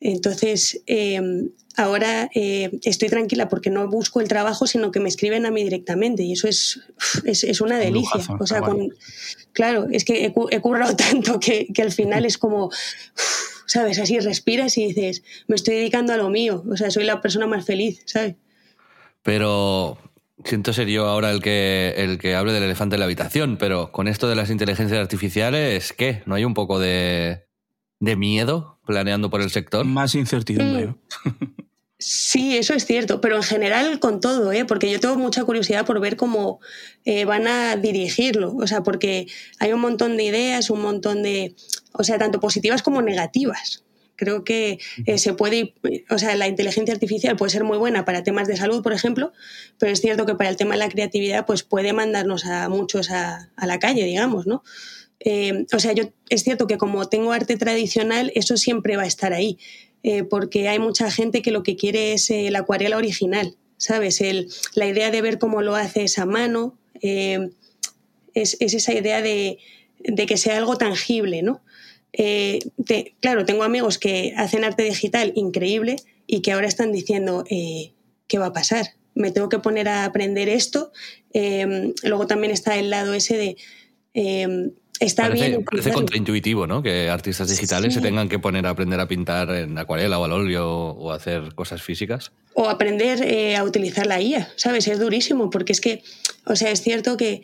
[0.00, 0.80] Entonces,
[1.76, 6.22] ahora estoy tranquila porque no busco el trabajo, sino que me escriben a mí directamente
[6.22, 6.80] y eso es,
[7.24, 8.22] es, una delicia.
[8.40, 8.62] o sea,
[9.52, 12.70] claro, es que he, currado tanto que, que, al final es como,
[13.68, 13.98] ¿sabes?
[14.00, 17.46] Así respiras y dices, me estoy dedicando a lo mío, o sea, soy la persona
[17.46, 18.34] más feliz, ¿sabes?
[19.22, 19.98] Pero
[20.44, 23.92] siento ser yo ahora el que, el que hable del elefante en la habitación, pero
[23.92, 26.22] con esto de las inteligencias artificiales, ¿qué?
[26.26, 27.44] ¿No hay un poco de,
[28.00, 29.84] miedo planeando por el sector?
[29.84, 30.94] Más incertidumbre.
[32.00, 34.64] Sí, eso es cierto, pero en general con todo, ¿eh?
[34.64, 36.60] porque yo tengo mucha curiosidad por ver cómo
[37.04, 39.26] eh, van a dirigirlo, o sea, porque
[39.58, 41.56] hay un montón de ideas, un montón de,
[41.98, 43.84] o sea, tanto positivas como negativas.
[44.16, 45.74] Creo que eh, se puede,
[46.10, 49.32] o sea, la inteligencia artificial puede ser muy buena para temas de salud, por ejemplo,
[49.78, 53.10] pero es cierto que para el tema de la creatividad, pues puede mandarnos a muchos
[53.10, 54.64] a, la calle, digamos, ¿no?
[55.20, 59.06] Eh, o sea, yo es cierto que como tengo arte tradicional, eso siempre va a
[59.06, 59.58] estar ahí,
[60.02, 64.20] eh, porque hay mucha gente que lo que quiere es la acuarela original, ¿sabes?
[64.20, 67.50] El, la idea de ver cómo lo hace esa mano, es,
[68.34, 69.58] es, esa idea de,
[70.00, 71.62] de que sea algo tangible, ¿no?
[72.12, 72.60] Eh,
[73.20, 77.92] claro, tengo amigos que hacen arte digital increíble y que ahora están diciendo, eh,
[78.26, 78.86] ¿qué va a pasar?
[79.14, 80.92] Me tengo que poner a aprender esto.
[81.32, 83.56] Em, luego también está el lado ese de...
[84.14, 85.64] Em, está bien.
[85.64, 86.82] Parece contraintuitivo, ¿no?
[86.82, 90.32] Que artistas digitales se tengan que poner a aprender a pintar en acuarela o al
[90.32, 92.32] óleo o hacer cosas físicas.
[92.54, 94.86] O aprender eh, a utilizar la IA, ¿sabes?
[94.88, 96.02] Es durísimo porque es que,
[96.44, 97.42] o sea, es cierto que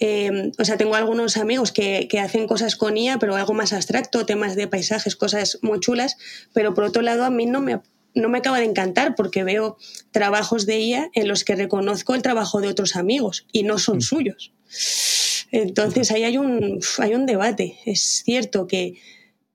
[0.00, 3.72] Em, o sea, tengo algunos amigos que, que, hacen cosas con IA, pero algo más
[3.72, 6.16] abstracto, temas de paisajes, cosas muy chulas,
[6.52, 7.80] pero por otro lado a mí no me,
[8.14, 9.76] no me acaba de encantar porque veo
[10.10, 13.98] trabajos de IA en los que reconozco el trabajo de otros amigos y no son
[13.98, 14.02] mm.
[14.02, 14.52] suyos.
[15.50, 17.78] Entonces ahí hay un, hay un debate.
[17.86, 18.94] Es cierto que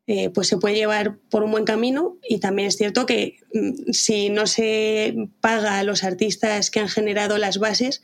[0.07, 3.91] eh, pues se puede llevar por un buen camino y también es cierto que mm,
[3.91, 8.01] si no se paga a los artistas que han generado las bases,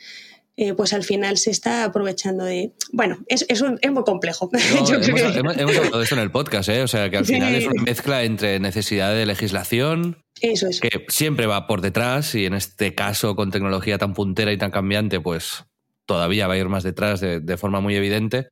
[0.62, 2.74] eh, pues al final se está aprovechando de...
[2.92, 4.50] Bueno, es, es, muy complejo.
[4.54, 6.82] hemos, hablado de eso en el podcast, ¿eh?
[6.82, 10.82] o sea que al final es una mezcla entre necesidad de legislación, eso es.
[10.82, 14.70] que siempre va por detrás y en este caso con tecnología tan puntera y tan
[14.70, 15.64] cambiante, pues
[16.06, 18.50] todavía va a ir más detrás de, forma muy evidente,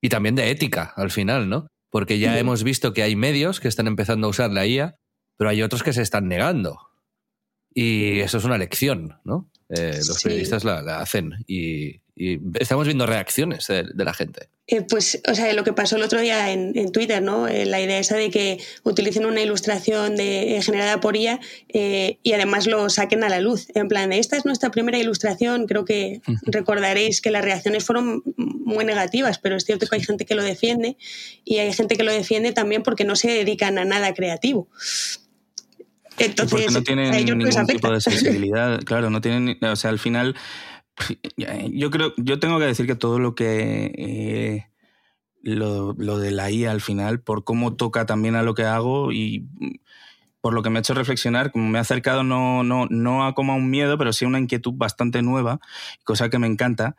[0.00, 1.68] y también de ética al final, ¿no?
[1.88, 4.96] Porque ya hemos visto que hay medios que están empezando a usar la IA,
[5.36, 6.80] pero hay otros que se están negando.
[7.72, 9.48] Y eso es una lección, ¿no?
[9.70, 12.00] Eh, los periodistas la, hacen y,
[12.60, 14.48] estamos viendo reacciones de, la gente.
[14.68, 17.48] Eh, pues, o sea, lo que pasó el otro día en, Twitter, ¿no?
[17.48, 21.40] Eh, la idea esa de que utilicen una ilustración de, generada por IA
[21.72, 23.66] y además lo saquen a la luz.
[23.74, 25.66] En plan, esta es nuestra primera ilustración.
[25.66, 30.24] Creo que recordaréis que las reacciones fueron muy negativas, pero es cierto que hay gente
[30.24, 30.96] que lo defiende
[31.44, 34.68] y hay gente que lo defiende también porque no se dedican a nada creativo.
[36.18, 40.36] Entonces, porque no tienen ningún tipo de sensibilidad, claro, no tienen, o sea, al final,
[41.70, 44.66] yo creo, yo tengo que decir que todo lo que eh,
[45.42, 49.12] lo, lo, de la IA al final, por cómo toca también a lo que hago
[49.12, 49.48] y
[50.44, 53.34] por lo que me ha hecho reflexionar, como me ha acercado no, no, no a
[53.34, 55.58] como a un miedo, pero sí a una inquietud bastante nueva,
[56.04, 56.96] cosa que me encanta,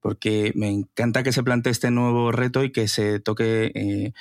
[0.00, 4.12] porque me encanta que se plantee este nuevo reto y que se toque, eh,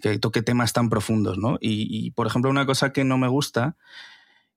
[0.00, 1.58] que toque temas tan profundos, ¿no?
[1.60, 3.76] Y, por ejemplo, una cosa que no me gusta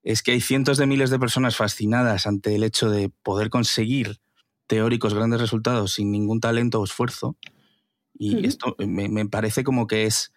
[0.04, 4.20] es que hay cientos de miles de personas fascinadas ante el hecho de poder conseguir
[4.68, 7.38] teóricos grandes resultados sin ningún talento o esfuerzo.
[8.14, 10.32] Y esto me, me, parece como que es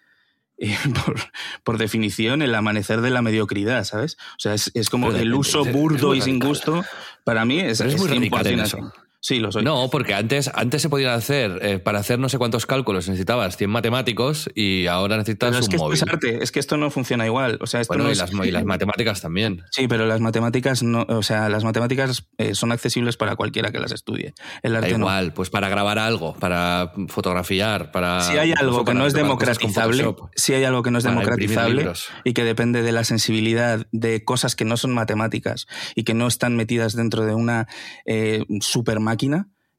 [1.64, 4.16] por, definición, el amanecer de la mediocridad, ¿sabes?
[4.32, 6.84] O sea, es, como el uso burdo y sin gusto,
[7.24, 8.92] para mí es, es, muy radical en eso.
[9.26, 9.64] Sí, lo soy.
[9.64, 13.56] No, porque antes, antes se podían hacer, eh, para hacer no sé cuántos cálculos necesitabas
[13.56, 15.94] 100 matemáticos y ahora necesitas es un que móvil.
[15.94, 17.58] Es arte, es que esto no funciona igual.
[17.60, 18.18] O sea, esto bueno, no y, es...
[18.18, 19.64] las, y, las, matemáticas también.
[19.72, 23.80] Sí, pero las matemáticas no, o sea, las matemáticas eh, son accesibles para cualquiera que
[23.80, 24.32] las estudie.
[24.62, 25.34] El arte da igual, no.
[25.34, 28.20] pues para grabar algo, para fotografiar, para.
[28.20, 31.90] Si hay algo que no es democratizable, si hay algo que no es democratizable
[32.22, 36.28] y que depende de la sensibilidad de cosas que no son matemáticas y que no
[36.28, 37.66] están metidas dentro de una
[38.04, 39.15] eh, super máquina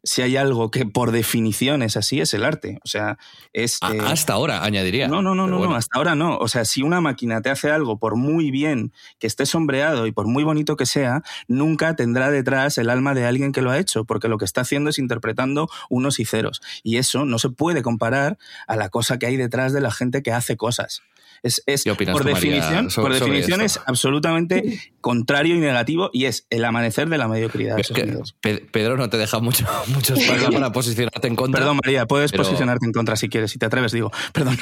[0.07, 2.79] si hay algo que por definición es así, es el arte.
[2.83, 3.17] O sea,
[3.51, 3.79] es.
[3.91, 3.99] Eh...
[4.01, 5.07] Hasta ahora, añadiría.
[5.07, 5.73] No, no, no, no, bueno.
[5.73, 6.37] no, hasta ahora no.
[6.37, 10.11] O sea, si una máquina te hace algo por muy bien que esté sombreado y
[10.11, 13.79] por muy bonito que sea, nunca tendrá detrás el alma de alguien que lo ha
[13.79, 16.61] hecho, porque lo que está haciendo es interpretando unos y ceros.
[16.83, 20.23] Y eso no se puede comparar a la cosa que hay detrás de la gente
[20.23, 21.01] que hace cosas.
[21.43, 26.65] Es, es por definición, sobre, por definición es absolutamente contrario y negativo y es el
[26.65, 27.79] amanecer de la mediocridad.
[27.79, 31.59] Es que Pedro no te deja mucho, mucho espacio para posicionarte en contra.
[31.59, 32.43] Perdón, María, puedes pero...
[32.43, 34.11] posicionarte en contra si quieres, si te atreves, digo.
[34.33, 34.57] Perdón.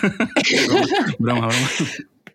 [1.20, 1.70] broma, broma.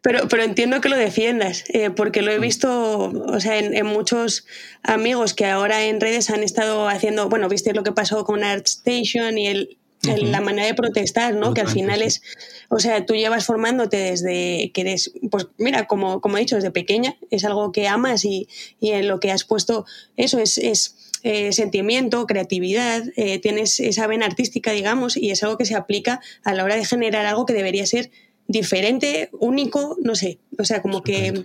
[0.03, 3.85] Pero, pero, entiendo que lo defiendas, eh, porque lo he visto, o sea, en, en,
[3.85, 4.46] muchos
[4.83, 9.37] amigos que ahora en redes han estado haciendo, bueno, viste lo que pasó con ArtStation
[9.37, 10.30] y el, Uh -huh.
[10.30, 11.52] la manera de protestar, ¿no?
[11.52, 12.22] Que al final es,
[12.70, 16.70] o sea, tú llevas formándote desde que eres, pues mira, como, como he dicho, desde
[16.70, 18.48] pequeña, es algo que amas y,
[18.80, 19.84] y en lo que has puesto,
[20.16, 25.58] eso es, es eh, sentimiento, creatividad, eh, tienes esa vena artística, digamos, y es algo
[25.58, 28.10] que se aplica a la hora de generar algo que debería ser
[28.48, 31.44] diferente, único, no sé, o sea, como que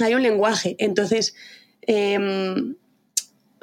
[0.00, 1.34] hay un lenguaje, entonces...
[1.86, 2.74] Eh,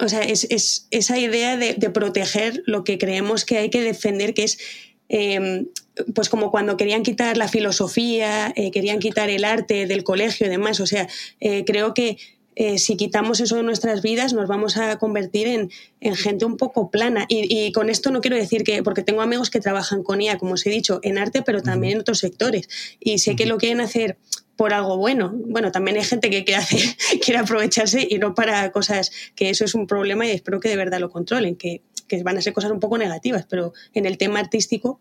[0.02, 3.82] o sea, es, es esa idea de, de, proteger lo que creemos que hay que
[3.82, 4.58] defender, que es
[5.10, 5.66] eh,
[6.16, 10.50] pues como cuando querían quitar la filosofía, eh, querían quitar el arte del colegio y
[10.50, 10.80] demás.
[10.80, 11.08] O sea,
[11.40, 12.18] eh, creo que
[12.56, 16.58] eh, si quitamos eso de nuestras vidas nos vamos a convertir en, en gente un
[16.58, 17.26] poco plana.
[17.28, 20.38] Y, y, con esto no quiero decir que, porque tengo amigos que trabajan con IA,
[20.38, 22.68] como os he dicho, en arte, pero también en otros sectores.
[23.00, 24.18] Y sé que lo quieren hacer
[24.56, 25.32] por algo bueno.
[25.34, 26.80] Bueno, también hay gente que quiere, hacer,
[27.24, 30.78] quiere aprovecharse y no para cosas que eso es un problema y espero que de
[30.78, 34.18] verdad lo controlen, que, que van a ser cosas un poco negativas, pero en el
[34.18, 35.00] tema artístico...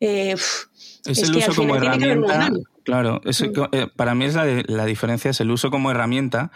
[0.00, 2.50] Eh, es, es el uso como herramienta.
[2.84, 6.50] Claro, es, eh, para mí es la, la, diferencia, es el uso como herramienta.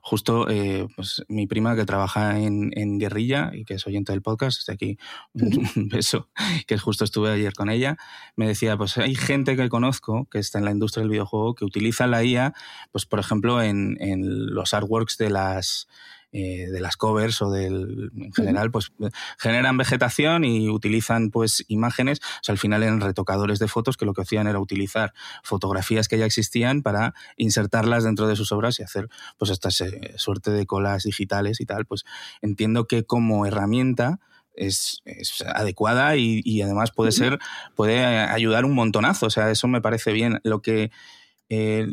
[0.00, 4.22] Justo eh, pues, mi prima que trabaja en, en, Guerrilla y que es oyente del
[4.22, 4.98] podcast, desde aquí
[5.32, 6.28] un beso,
[6.66, 7.96] que justo estuve ayer con ella,
[8.36, 11.64] me decía, pues hay gente que conozco que está en la industria del videojuego que
[11.64, 12.54] utiliza la IA,
[12.92, 15.88] pues por ejemplo en, en los artworks de las
[16.34, 18.90] eh, de las covers o del, en general, pues
[19.38, 24.06] generan vegetación y utilizan pues imágenes, o sea, al final eran retocadores de fotos que
[24.06, 28.80] lo que hacían era utilizar fotografías que ya existían para insertarlas dentro de sus obras
[28.80, 32.04] y hacer pues esta suerte de colas digitales y tal, pues
[32.40, 34.18] entiendo que como herramienta
[34.54, 37.38] es, es adecuada y, y, además puede ser,
[37.74, 40.40] puede ayudar un montonazo, o sea, eso me parece bien.
[40.44, 40.90] Lo que
[41.54, 41.86] eh,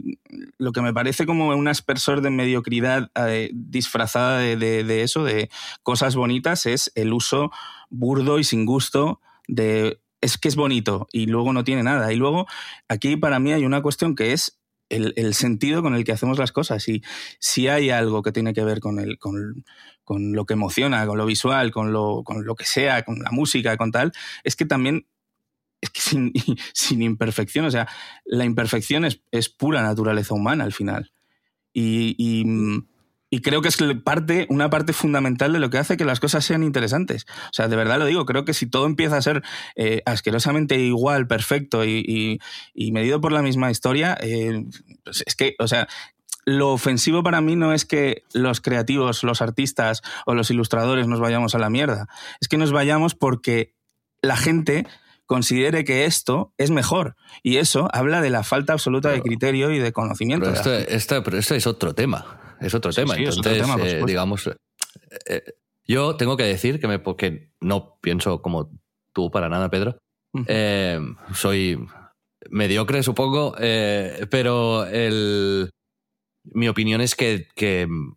[0.57, 5.49] lo que me parece como un aspersor de mediocridad eh, disfrazada de, eso, de
[5.83, 7.51] cosas bonitas, es el uso
[7.89, 9.19] burdo y sin gusto
[9.49, 12.13] de es que es bonito y luego no tiene nada.
[12.13, 12.47] Y luego
[12.87, 16.53] aquí para mí hay una cuestión que es el, sentido con el que hacemos las
[16.53, 16.87] cosas.
[16.87, 17.03] Y
[17.39, 19.65] si hay algo que tiene que ver con, el, con
[20.05, 23.75] lo que emociona, con lo visual, con lo, con lo que sea, con la música,
[23.75, 24.13] con tal,
[24.45, 25.05] es que también
[25.81, 26.01] es que
[26.73, 27.87] sin, imperfección, o sea,
[28.25, 31.11] la imperfección es, pura naturaleza humana al final.
[31.73, 32.15] Y,
[33.43, 36.63] creo que es parte, una parte fundamental de lo que hace que las cosas sean
[36.63, 37.25] interesantes.
[37.45, 39.43] O sea, de verdad lo digo, creo que si todo empieza a ser
[39.75, 42.39] eh, asquerosamente igual, perfecto y,
[42.73, 44.65] y, medido por la misma historia, eh,
[45.03, 45.87] pues es que, o sea,
[46.45, 51.19] lo ofensivo para mí no es que los creativos, los artistas o los ilustradores nos
[51.19, 52.07] vayamos a la mierda,
[52.41, 53.75] es que nos vayamos porque
[54.21, 54.87] la gente
[55.29, 57.15] considere que esto es mejor.
[57.43, 60.51] Y eso habla de la falta absoluta de criterio y de conocimiento.
[60.51, 62.57] Pero esto, pero esto es otro tema.
[62.59, 63.15] Es otro tema.
[63.15, 64.55] Entonces, eh, digamos, eh,
[65.27, 65.43] eh,
[65.85, 68.71] yo tengo que decir que me, porque no pienso como
[69.13, 69.99] tú para nada, Pedro.
[71.35, 71.77] soy
[72.49, 73.53] mediocre, supongo,
[74.31, 75.69] pero el,
[76.43, 77.47] mi opinión es que,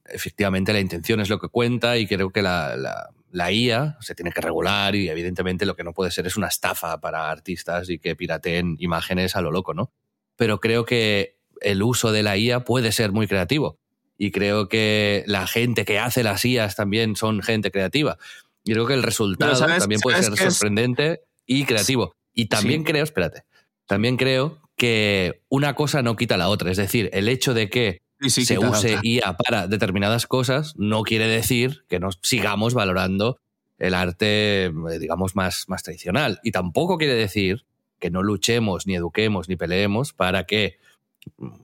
[0.06, 4.32] efectivamente la intención es lo que cuenta y creo que la la IA se tiene
[4.32, 7.98] que regular y evidentemente lo que no puede ser es una estafa para artistas y
[7.98, 9.90] que pirateen imágenes a lo loco, ¿no?
[10.36, 13.78] Pero creo que el uso de la IA puede ser muy creativo
[14.18, 18.18] y creo que la gente que hace las IAs también son gente creativa.
[18.64, 22.14] Y creo que el resultado también puede ser sorprendente y creativo.
[22.32, 23.42] Y también creo, espérate,
[23.86, 26.70] también creo que una cosa no quita la otra.
[26.70, 31.84] Es decir, el hecho de que se use IA para determinadas cosas, no quiere decir
[31.88, 33.38] que nos sigamos valorando
[33.78, 36.40] el arte, eh, digamos, más, más tradicional.
[36.42, 37.64] Y tampoco quiere decir
[37.98, 40.78] que no luchemos, ni eduquemos, ni peleemos para que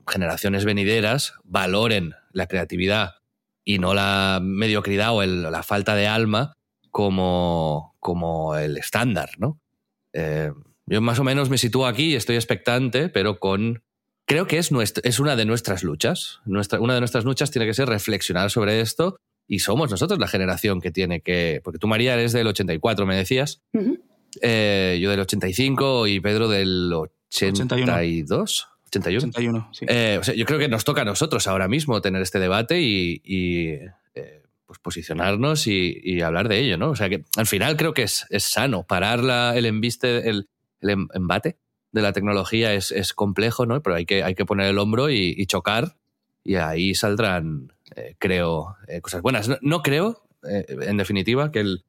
[0.07, 3.15] generaciones venideras valoren la creatividad
[3.63, 6.57] y no la mediocridad o la falta de alma
[6.91, 9.59] como, como el estándar, ¿no?
[10.13, 10.51] Eh,
[10.85, 13.83] yo más o menos me sitúo aquí y estoy expectante, pero con
[14.29, 14.71] creo que es,
[15.03, 16.39] es una de nuestras luchas.
[16.45, 20.27] Nuestra, una de nuestras luchas tiene que ser reflexionar sobre esto y somos nosotros la
[20.27, 21.61] generación que tiene que...
[21.63, 23.63] Porque tú, María, eres del 84, me decías.
[24.41, 28.67] Eh, yo del 85 y Pedro del 82.
[28.85, 29.27] 81.
[29.29, 29.85] 81 sí.
[29.89, 33.21] Eh, yo creo que nos toca a nosotros ahora mismo tener este debate y,
[34.13, 36.91] eh, pues posicionarnos y, hablar de ello, ¿no?
[36.91, 40.49] O sea que al final creo que es, sano parar el embiste, el,
[40.81, 41.57] el em, embate
[41.91, 43.81] de la tecnología es, es complejo, ¿no?
[43.81, 45.95] Pero hay que, hay que poner el hombro y, chocar
[46.43, 49.49] y ahí saldrán, eh, creo, eh, cosas buenas.
[49.61, 51.83] No, creo, eh, en definitiva, que el,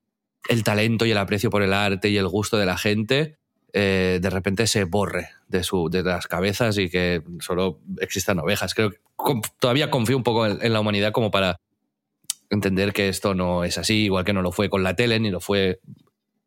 [0.49, 3.37] el, talento y el aprecio por el arte y el gusto de la gente
[3.73, 8.75] de repente se borre de, su, de las cabezas y que solo existan ovejas.
[8.75, 8.99] Creo que
[9.61, 11.61] todavía confío un poco en, la humanidad como para
[12.49, 15.31] entender que esto no es así, igual que no lo fue con la tele, ni
[15.31, 15.79] lo fue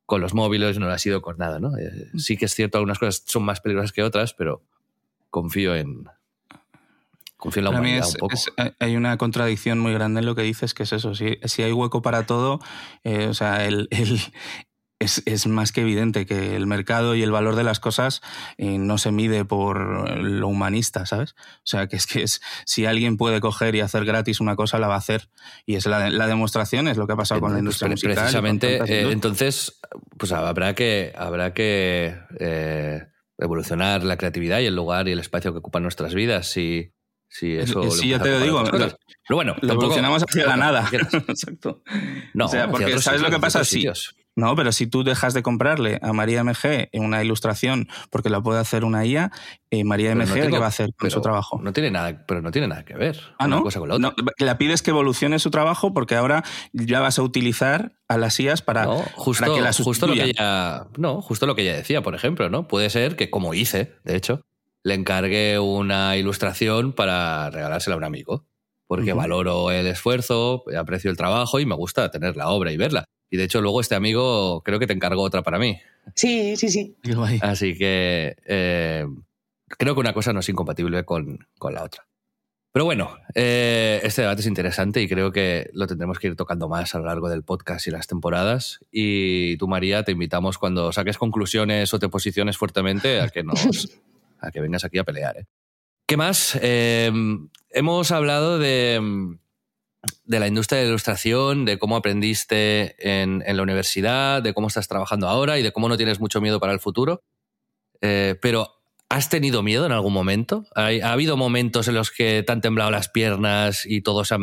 [0.06, 1.78] con los móviles, no lo ha sido con nada, ¿no?
[1.78, 2.20] Eh, mm.
[2.20, 4.62] sí que es cierto, algunas cosas son más peligrosas que otras, pero
[5.30, 6.06] confío en,
[7.38, 8.36] confío en la humanidad un poco.
[8.80, 11.72] hay una contradicción muy grande en lo que dices, que es eso, si, si hay
[11.72, 12.60] hueco para todo,
[13.04, 13.90] eh, o sea, el,
[15.04, 18.22] es, más que evidente que el mercado y el valor de las cosas
[18.58, 21.36] eh, no se mide por lo humanista, ¿sabes?
[21.58, 24.80] O sea, que es que es, si alguien puede coger y hacer gratis una cosa,
[24.80, 25.30] la va a hacer.
[25.66, 28.16] Y es la, demostración, es lo que ha pasado con la industria musical.
[28.16, 29.80] Precisamente, eh, entonces,
[30.18, 33.04] pues habrá que, habrá que eh,
[33.38, 36.48] evolucionar la creatividad y el lugar y el espacio que ocupan nuestras vidas.
[36.48, 36.94] Si,
[37.28, 38.64] si eso sí, ya te lo digo.
[38.72, 38.98] Pero
[39.32, 40.90] bueno, lo evolucionamos hacia la nada.
[41.28, 41.82] Exacto.
[42.34, 43.64] No, o sea, porque ¿sabes lo que pasa?
[43.64, 43.88] Sí.
[44.36, 48.60] No, pero si tú dejas de comprarle a María MG una ilustración porque la puede
[48.60, 49.32] hacer una IA,
[49.70, 51.60] eh, María MG, ¿qué va a hacer con su trabajo?
[51.62, 53.20] No tiene nada, pero no tiene nada que ver.
[53.38, 53.62] Ah, ¿no?
[53.62, 54.14] Cosa con la, otra.
[54.40, 58.64] la pides que evolucione su trabajo porque ahora ya vas a utilizar a las IAs
[58.64, 62.16] para, justo, que las justo lo que ella, No, justo lo que ella decía, por
[62.16, 62.68] ejemplo, ¿no?
[62.68, 64.46] Puede ser que, como hice, de hecho,
[64.84, 68.46] le encargue una ilustración para regalársela a un amigo.
[68.86, 73.06] Porque valoro el esfuerzo, aprecio el trabajo y me gusta tener la obra y verla.
[73.34, 75.80] Y de hecho, luego este amigo creo que te encargó otra para mí.
[76.14, 76.96] Sí, sí, sí.
[77.42, 79.08] Así que eh,
[79.66, 82.06] creo que una cosa no es incompatible con, la otra.
[82.72, 86.70] Pero bueno, eh, este debate es interesante y creo que lo tendremos que ir tocando
[86.70, 88.82] más a lo largo del podcast y las temporadas.
[88.92, 94.00] Y tú, María, te invitamos cuando saques conclusiones o te posiciones fuertemente a que, nos,
[94.42, 95.38] a que vengas aquí a pelear.
[95.38, 95.46] ¿eh?
[96.06, 96.56] ¿Qué más?
[96.62, 99.40] hemos hablado de,
[100.26, 104.88] de la industria de la ilustración, de cómo aprendiste en, la universidad, de cómo estás
[104.88, 107.24] trabajando ahora y de cómo no tienes mucho miedo para el futuro.
[108.02, 110.66] Eh, pero, ¿has tenido miedo en algún momento?
[110.76, 114.36] ¿Ha, habido momentos en los que te han temblado las piernas y todo, se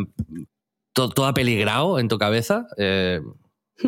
[0.93, 2.67] todo, ha peligrado en tu cabeza?
[2.77, 3.21] Eh,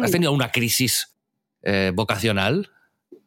[0.02, 1.16] ¿Has tenido una crisis
[1.62, 2.72] eh, vocacional?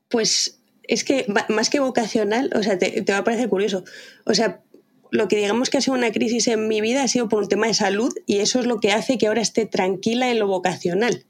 [0.08, 3.84] Pues es que más que vocacional, o sea, te, te va a parecer curioso.
[4.24, 4.62] O sea,
[5.10, 7.48] lo que digamos que ha sido una crisis en mi vida ha sido por un
[7.48, 10.46] tema de salud y eso es lo que hace que ahora esté tranquila en lo
[10.46, 11.24] vocacional.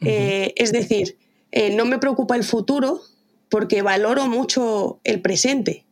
[0.00, 1.16] Eh, es decir,
[1.52, 3.00] eh, no me preocupa el futuro
[3.48, 5.84] porque valoro mucho el presente.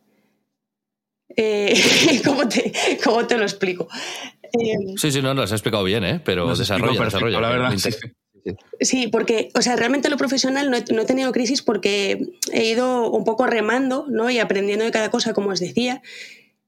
[1.37, 1.75] Eh,
[2.25, 2.73] ¿cómo, te,
[3.29, 3.89] te, lo explico?
[4.97, 6.21] sí, sí, no, lo has explicado bien, ¿eh?
[6.25, 7.41] pero desarrolla, desarrolla.
[7.41, 7.75] La verdad,
[8.81, 9.09] sí.
[9.09, 13.11] porque, o sea, realmente lo profesional no he, no he, tenido crisis porque he ido
[13.11, 14.31] un poco remando, ¿no?
[14.31, 16.03] Y aprendiendo de cada cosa, como os decía.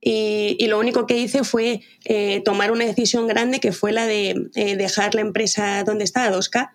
[0.01, 4.49] Y, lo único que hice fue eh, tomar una decisión grande que fue la de
[4.55, 6.71] eh, dejar la empresa donde estaba, 2K,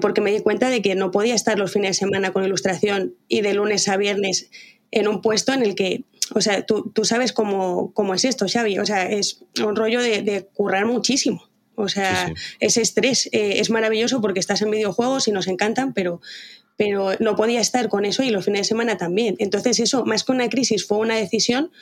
[0.00, 3.16] porque me di cuenta de que no podía estar los fines de semana con ilustración
[3.28, 4.48] y de lunes a viernes
[4.90, 8.46] en un puesto en el que, o sea, tú, tú sabes cómo, cómo, es esto,
[8.48, 11.50] Xavi, o sea, es un rollo de, de currar muchísimo.
[11.76, 16.20] O sea, ese estrés eh, es maravilloso porque estás en videojuegos y nos encantan, pero,
[16.76, 19.34] pero no podía estar con eso y los fines de semana también.
[19.38, 21.72] Entonces eso, más que una crisis, fue una decisión.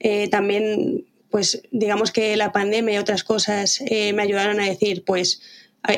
[0.00, 5.04] Eh, también, pues digamos que la pandemia y otras cosas eh, me ayudaron a decir,
[5.04, 5.40] pues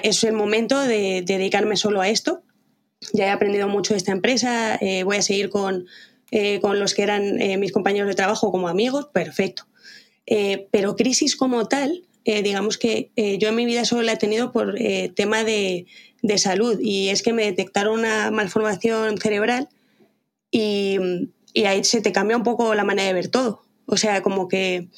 [0.03, 2.43] es el momento de, dedicarme solo a esto.
[3.13, 5.87] Ya he aprendido mucho de esta empresa, voy a seguir con,
[6.63, 9.67] con los que eran mis compañeros de trabajo como amigos, perfecto.
[10.71, 14.17] pero crisis como tal, eh, digamos que eh, yo en mi vida solo la he
[14.17, 15.87] tenido por eh, tema de,
[16.23, 19.69] de, salud y es que me detectaron una malformación cerebral
[20.51, 20.99] y,
[21.67, 23.64] ahí se te cambia un poco la manera de ver todo.
[23.87, 24.89] O sea, como que,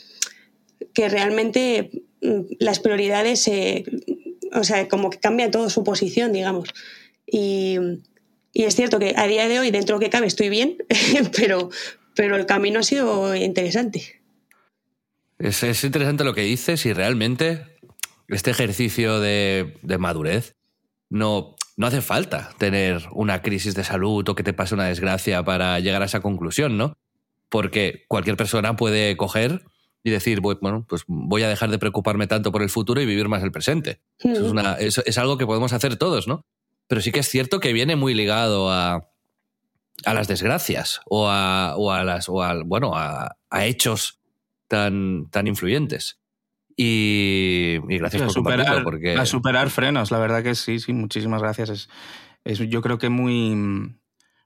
[0.94, 1.90] que realmente
[2.22, 3.50] mm, las prioridades,
[4.52, 6.72] o sea, como que cambia todo su posición, digamos.
[7.26, 7.78] Y,
[8.56, 10.78] y es cierto que a día de hoy, dentro que cabe, estoy bien,
[11.36, 11.68] pero,
[12.14, 14.22] pero el camino ha sido interesante.
[15.38, 17.66] Es, interesante lo que dices y realmente
[18.28, 20.54] este ejercicio de, madurez
[21.10, 25.44] no, no hace falta tener una crisis de salud o que te pase una desgracia
[25.44, 26.96] para llegar a esa conclusión, ¿no?
[27.48, 29.62] Porque cualquier persona puede coger
[30.02, 33.28] y decir, bueno, pues voy a dejar de preocuparme tanto por el futuro y vivir
[33.28, 34.00] más el presente.
[34.78, 36.44] es, algo que podemos hacer todos, ¿no?
[36.86, 39.08] Pero sí que es cierto que viene muy ligado a,
[40.04, 44.20] a las desgracias o a, o a las, o bueno, a, a hechos
[44.68, 46.20] tan, tan influyentes.
[46.76, 49.14] Y, gracias por superar, Porque...
[49.14, 51.88] A superar frenos, la verdad que sí, sí, muchísimas gracias.
[52.44, 53.54] Es, yo creo que muy,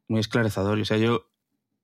[0.07, 0.79] muy esclarecedor.
[0.79, 1.30] O sea, yo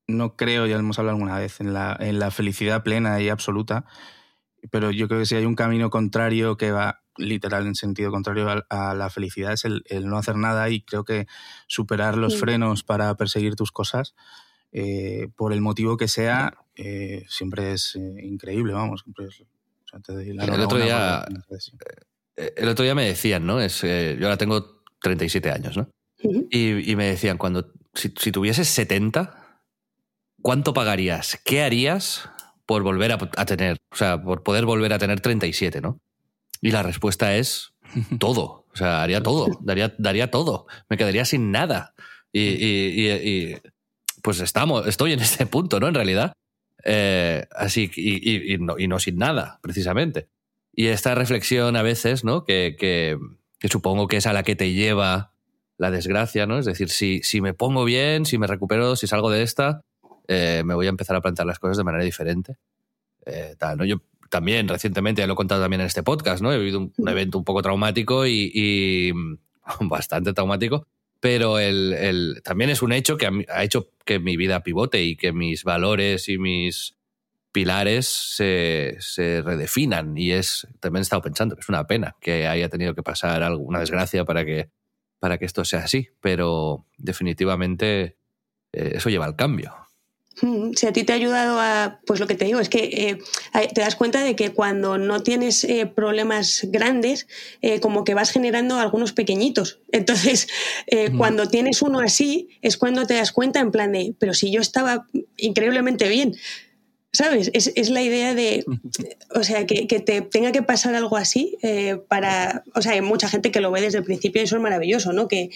[0.07, 3.29] no creo, ya lo hemos hablado alguna vez, en la, en la felicidad plena y
[3.29, 3.85] absoluta,
[4.71, 8.65] pero yo creo que si hay un camino contrario que va literal en sentido contrario
[8.69, 11.27] a, la felicidad es el, no hacer nada y creo que
[11.67, 14.15] superar los frenos para perseguir tus cosas
[14.73, 19.05] eh, por el motivo que sea, eh, siempre es eh, increíble, vamos.
[20.09, 21.25] el, otro día,
[22.37, 23.61] el otro día me decían, ¿no?
[23.61, 25.89] Es, yo ahora tengo 37 años, ¿no?
[26.51, 29.46] y, me decían, cuando si, si, tuvieses 70,
[30.47, 31.41] ¿cuánto pagarías?
[31.45, 32.31] ¿Qué harías
[32.67, 35.99] por volver a, tener, o sea, por poder volver a tener 37, ¿no?
[36.63, 37.73] Y la respuesta es
[38.21, 38.65] todo.
[38.73, 40.69] O sea, haría todo, daría, daría todo.
[40.89, 41.95] Me quedaría sin nada.
[42.33, 43.57] y,
[44.23, 45.89] pues estamos, estoy en este punto, ¿no?
[45.89, 46.33] En realidad.
[46.85, 50.29] Eh, así, y, no, y, no, sin nada, precisamente.
[50.73, 52.45] Y esta reflexión a veces, ¿no?
[52.45, 53.19] Que, que,
[53.69, 55.33] supongo que es a la que te lleva
[55.77, 56.61] la desgracia, ¿no?
[56.61, 59.83] Es decir, si, si me pongo bien, si me recupero, si salgo de esta,
[60.29, 62.57] eh, me voy a empezar a plantear las cosas de manera diferente.
[63.25, 63.85] Eh, tal, ¿no?
[63.85, 63.97] Yo
[64.31, 66.53] también recientemente, ya lo he contado también en este podcast, ¿no?
[66.53, 69.13] He vivido un, evento un poco traumático y, y
[69.81, 70.87] bastante traumático
[71.21, 75.33] pero el, también es un hecho que ha hecho que mi vida pivote y que
[75.33, 76.97] mis valores y mis
[77.53, 78.99] pilares se,
[79.45, 80.17] redefinan.
[80.17, 83.43] Y es, también he estado pensando que es una pena que haya tenido que pasar
[83.43, 84.71] alguna desgracia para que,
[85.19, 88.17] para que esto sea así, pero definitivamente
[88.73, 89.75] eh, eso lleva al cambio.
[90.75, 93.69] Si a ti te ha ayudado a, pues lo que te digo es que eh,
[93.73, 97.27] te das cuenta de que cuando no tienes eh, problemas grandes,
[97.63, 99.81] eh, como que vas generando algunos pequeñitos.
[99.93, 100.49] Entonces,
[101.17, 104.61] cuando tienes uno así, es cuando te das cuenta en plan de, pero si yo
[104.61, 105.07] estaba
[105.39, 106.37] increíblemente bien,
[107.13, 107.51] ¿sabes?
[107.55, 108.67] Es, es la idea de,
[109.35, 111.57] o sea, que, que, te tenga que pasar algo así
[112.09, 114.63] para, o sea, hay mucha gente que lo ve desde el principio y eso es
[114.63, 115.29] maravilloso, ¿no?
[115.29, 115.49] Que,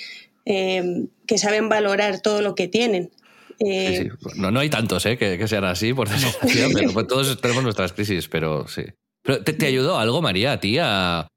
[0.46, 3.10] que saben valorar todo lo que tienen.
[3.60, 5.18] Eh, no, no hay tantos ¿eh?
[5.18, 8.82] que, sean así, por desgracia, pero pues todos tenemos nuestras crisis, pero sí.
[9.22, 11.28] Pero ¿te, ayudó algo, María, a ti a,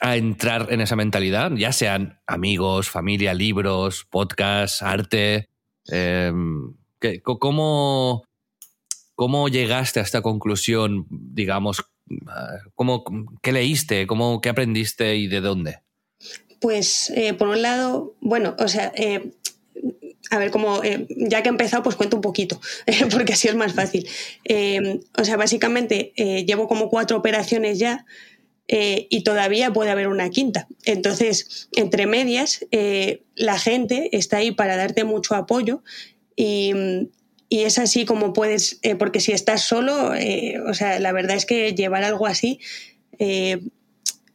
[0.00, 1.50] entrar en esa mentalidad?
[1.56, 5.48] Ya sean amigos, familia, libros, podcast, arte.
[5.88, 6.74] Em,
[7.22, 8.24] cómo,
[9.16, 11.84] ¿Cómo llegaste a esta conclusión, digamos?
[12.74, 13.04] ¿cómo,
[13.42, 14.06] ¿Qué leíste?
[14.06, 15.80] Cómo, ¿Qué aprendiste y de dónde?
[16.60, 18.92] Pues, eh, por un lado, bueno, o sea,
[20.32, 22.58] a ver, como eh, ya que he empezado, pues cuento un poquito,
[23.10, 24.08] porque así es más fácil.
[24.44, 28.06] Eh, o sea, básicamente eh, llevo como cuatro operaciones ya
[28.74, 30.66] y todavía puede haber una quinta.
[30.86, 32.64] Entonces, entre medias,
[33.34, 35.82] la gente está ahí para darte mucho apoyo
[36.36, 36.72] y,
[37.50, 40.12] y es así como puedes, porque si estás solo,
[40.66, 42.60] o sea, la verdad es que llevar algo así...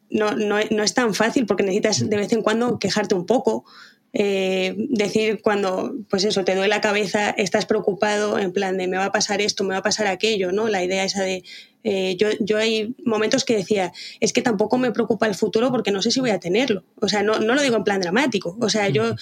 [0.09, 3.65] No, no, no, es tan fácil porque necesitas de vez en cuando quejarte un poco,
[4.14, 8.97] eh, decir cuando, pues eso, te duele la cabeza, estás preocupado, en plan de me
[8.97, 10.68] va a pasar esto, me va a pasar aquello, ¿no?
[10.68, 11.43] La idea esa de
[11.89, 15.91] Eh, yo, yo hay momentos que decía, es que tampoco me preocupa el futuro porque
[15.91, 16.84] no sé si voy a tenerlo.
[16.99, 18.58] O sea, no, no lo digo en plan dramático.
[18.60, 19.16] O sea, yo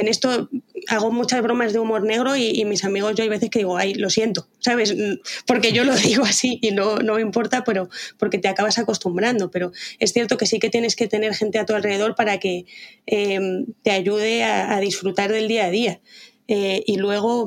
[0.00, 0.48] en esto
[0.88, 3.94] hago muchas bromas de humor negro y, mis amigos yo hay veces que digo, ay,
[3.94, 4.94] lo siento, ¿sabes?
[5.46, 7.88] Porque yo lo digo así y no, no me importa, pero
[8.18, 9.50] porque te acabas acostumbrando.
[9.50, 12.66] Pero es cierto que sí que tienes que tener gente a tu alrededor para que
[13.06, 16.00] eh, te ayude a, disfrutar del día a día.
[16.48, 17.46] Eh, y luego,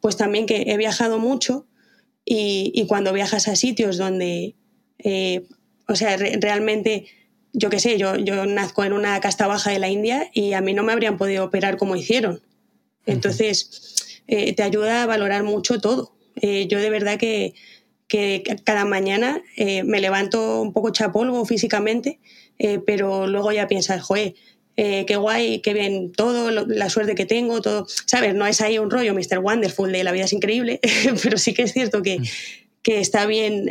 [0.00, 1.66] pues también que he viajado mucho
[2.24, 4.54] y, cuando viajas a sitios donde,
[4.98, 5.46] eh,
[5.86, 7.06] o sea, realmente
[7.54, 10.60] yo qué sé, yo, yo nazco en una casta baja de la India y a
[10.60, 12.42] mí no me habrían podido operar como hicieron.
[13.06, 16.16] Entonces, eh, te ayuda a valorar mucho todo.
[16.34, 17.54] Eh, yo de verdad que,
[18.08, 22.18] que cada mañana eh, me levanto un poco chapolvo físicamente,
[22.86, 24.34] pero luego ya piensas, joder,
[24.76, 27.86] qué guay, qué bien todo, la suerte que tengo, todo.
[28.06, 28.34] ¿Sabes?
[28.34, 29.38] No es ahí un rollo Mr.
[29.38, 30.80] Wonderful de la vida es increíble,
[31.22, 32.18] pero sí que es cierto que,
[32.82, 33.70] que está bien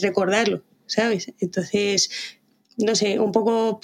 [0.00, 1.32] recordarlo, ¿sabes?
[1.38, 2.10] Entonces,
[2.76, 3.80] no sé, un poco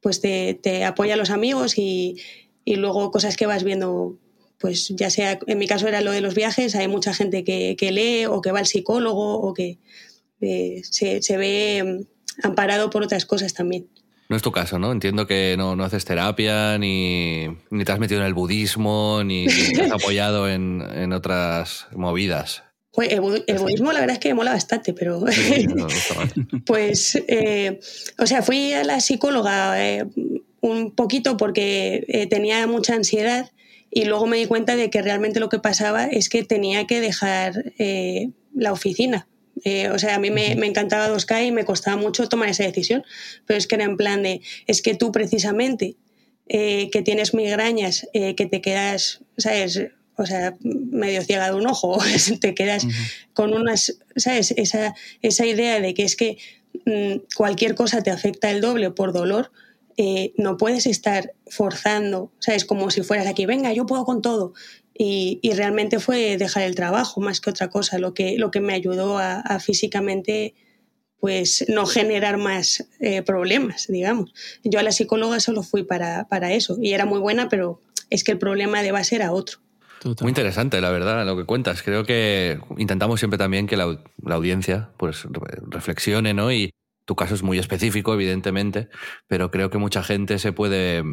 [0.00, 2.22] pues te, apoya a los amigos y,
[2.64, 4.18] luego cosas que vas viendo,
[4.58, 7.90] pues ya sea, en mi caso era lo de los viajes, hay mucha gente que,
[7.90, 9.78] lee o que va al psicólogo o que
[10.40, 13.88] eh, se, ve mm, amparado por otras cosas también.
[14.28, 14.90] No es tu caso, ¿no?
[14.90, 17.48] Entiendo que no, haces terapia, ni,
[17.84, 22.65] te has metido en el budismo, ni, te has apoyado en, en otras movidas.
[22.96, 25.22] Pues el, budismo la verdad es que me mola bastante, pero
[26.64, 27.78] pues, eh,
[28.18, 30.06] o sea, fui a la psicóloga eh,
[30.62, 33.50] un poquito porque eh, tenía mucha ansiedad
[33.90, 37.02] y luego me di cuenta de que realmente lo que pasaba es que tenía que
[37.02, 37.74] dejar
[38.54, 39.28] la oficina.
[39.92, 43.04] o sea, a mí me, me encantaba 2K y me costaba mucho tomar esa decisión,
[43.44, 45.96] pero es que era en plan de, es que tú precisamente
[46.48, 49.90] que tienes migrañas, que te quedas, ¿sabes?
[50.16, 51.98] O sea, medio ciega de un ojo,
[52.40, 52.86] te quedas
[53.34, 54.52] con unas, ¿sabes?
[54.56, 56.38] Esa, esa idea de que es que
[56.84, 59.50] mm, cualquier cosa te afecta el doble por dolor,
[59.98, 62.64] eh, no puedes estar forzando, ¿sabes?
[62.64, 64.52] Como si fueras aquí, venga, yo puedo con todo.
[64.98, 68.60] Y, y, realmente fue dejar el trabajo más que otra cosa, lo que, lo que
[68.60, 70.54] me ayudó a, físicamente
[71.18, 74.32] pues no generar más eh, problemas, digamos.
[74.64, 78.22] Yo a la psicóloga solo fui para, para eso y era muy buena, pero es
[78.22, 79.58] que el problema de base era otro.
[80.20, 81.82] Muy interesante, la verdad, lo que cuentas.
[81.82, 85.26] Creo que intentamos siempre también que la, audiencia pues
[85.68, 86.52] reflexione, ¿no?
[86.52, 86.70] Y
[87.04, 88.88] tu caso es muy específico, evidentemente,
[89.26, 91.04] pero creo que mucha gente se puede,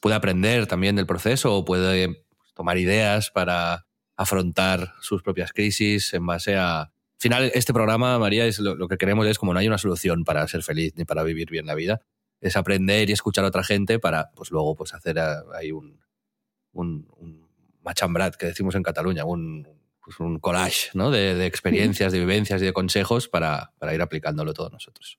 [0.00, 2.24] puede aprender también del proceso o puede
[2.54, 3.86] tomar ideas para
[4.16, 6.80] afrontar sus propias crisis en base a...
[6.80, 10.24] Al final, este programa, María, es lo, que queremos es como no hay una solución
[10.24, 12.00] para ser feliz ni para vivir bien la vida,
[12.40, 16.00] es aprender y escuchar a otra gente para, pues luego, pues hacer ahí un,
[16.72, 17.41] un
[17.82, 19.68] machambrat, que decimos en Cataluña, un,
[20.04, 21.10] pues un collage ¿no?
[21.10, 25.18] de, de, experiencias, de vivencias y de consejos para, para ir aplicándolo todos nosotros.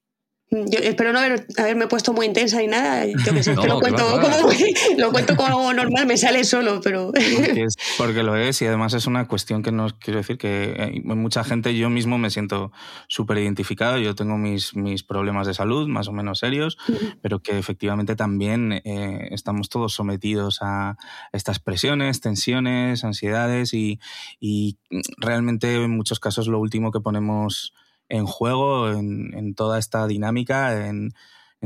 [0.67, 3.05] Yo espero no haber, haberme puesto muy intensa ni nada.
[3.05, 4.49] Yo que sé, lo, cuento como,
[4.97, 7.11] lo cuento como algo normal, me sale solo, pero.
[7.43, 11.01] Porque, porque, lo es y además es una cuestión que no quiero decir que hay
[11.01, 12.71] mucha gente, yo mismo me siento
[13.07, 13.97] súper identificado.
[13.97, 16.77] Yo tengo mis, mis problemas de salud más o menos serios,
[17.21, 20.97] pero que efectivamente también eh, estamos todos sometidos a
[21.31, 23.99] estas presiones, tensiones, ansiedades y,
[24.39, 24.77] y
[25.17, 27.73] realmente en muchos casos lo último que ponemos
[28.09, 31.13] en juego, en, toda esta dinámica, en,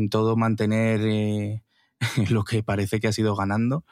[0.10, 1.64] todo mantener eh,
[2.30, 3.84] lo que parece que ha sido ganando.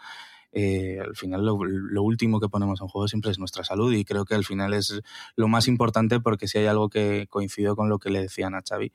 [0.52, 4.24] Eh, al final lo, último que ponemos en juego siempre es nuestra salud y creo
[4.24, 5.02] que al final es
[5.36, 8.62] lo más importante porque si hay algo que coincido con lo que le decían a
[8.62, 8.94] Xavi,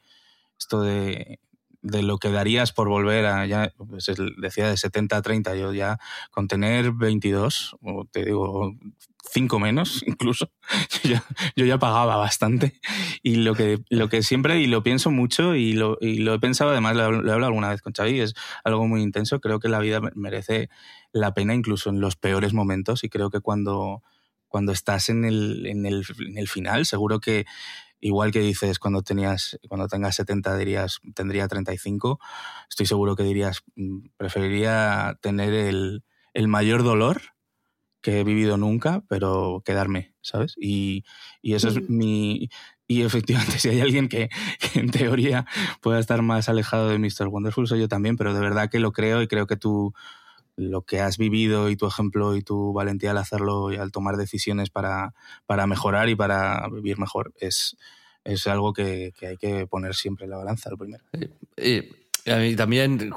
[0.59, 1.39] esto de,
[1.83, 5.99] lo que darías por volver a, ya pues decía de 70 a 30, yo ya
[6.31, 8.75] con tener 22, o te digo
[9.33, 10.51] cinco menos incluso,
[11.03, 12.81] yo ya, pagaba bastante.
[13.23, 16.39] Y lo que, lo que siempre, y lo pienso mucho, y lo, y lo he
[16.39, 19.69] pensado, además lo, he hablado alguna vez con Xavi, es algo muy intenso, creo que
[19.69, 20.69] la vida merece
[21.13, 24.03] la pena incluso en los peores momentos, y creo que cuando,
[24.49, 27.47] cuando estás en el, en el, en el final, seguro que
[28.01, 32.19] igual que dices cuando tenías cuando tengas 70 dirías tendría 35
[32.69, 37.21] estoy seguro que dirías mm, preferiría tener el, el mayor dolor
[38.01, 40.55] que he vivido nunca, pero quedarme, ¿sabes?
[40.59, 41.05] Y,
[41.43, 42.49] y eso es mi...
[42.87, 44.31] Y efectivamente, si hay alguien que,
[44.75, 45.47] en teoría
[45.81, 47.29] pueda estar más alejado de Mr.
[47.29, 49.95] Wonderful, soy yo también, pero de verdad que lo creo y creo que tú
[50.61, 54.17] lo que has vivido y tu ejemplo y tu valentía al hacerlo y al tomar
[54.17, 55.15] decisiones para,
[55.47, 57.77] para mejorar y para vivir mejor es,
[58.25, 61.03] es algo que, que, hay que poner siempre en la balanza, lo primero.
[61.57, 61.83] Y,
[62.27, 63.11] a mí también,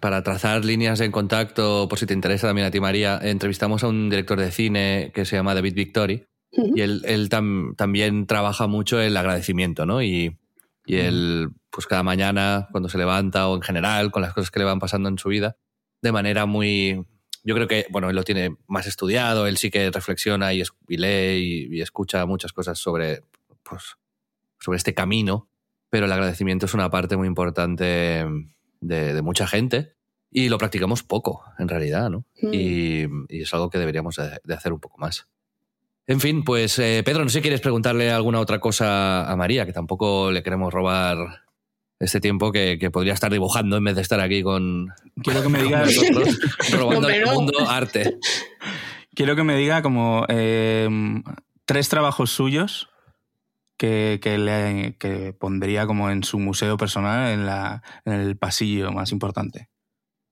[0.00, 3.88] para trazar líneas en contacto, por si te interesa también a ti, María, entrevistamos a
[3.88, 6.24] un director de cine que se llama David Victory.
[6.50, 10.02] Y él, también trabaja mucho el agradecimiento, ¿no?
[10.02, 10.38] Y,
[10.86, 14.58] y él, pues cada mañana, cuando se levanta o en general, con las cosas que
[14.58, 15.56] le van pasando en su vida,
[16.02, 17.04] de manera muy...
[17.44, 21.68] Yo creo que, bueno, él lo tiene más estudiado, él sí que reflexiona y, lee
[21.70, 23.22] y, escucha muchas cosas sobre,
[23.62, 23.96] pues,
[24.58, 25.48] sobre este camino,
[25.88, 28.26] pero el agradecimiento es una parte muy importante
[28.80, 29.94] de, mucha gente
[30.30, 32.26] y lo practicamos poco, en realidad, ¿no?
[32.42, 32.50] Mm.
[32.52, 35.26] Y, es algo que deberíamos de hacer un poco más.
[36.08, 39.66] En fin, pues eh, Pedro, no sé si quieres preguntarle alguna otra cosa a María,
[39.66, 41.42] que tampoco le queremos robar
[42.00, 44.88] este tiempo que, podría estar dibujando en vez de estar aquí con.
[45.22, 45.84] Quiero que me diga.
[46.72, 48.18] robando al mundo arte.
[49.14, 51.22] Quiero que me diga como em,
[51.64, 52.88] tres trabajos suyos
[53.76, 59.68] que, le, pondría como en su museo personal en, la, en el pasillo más importante.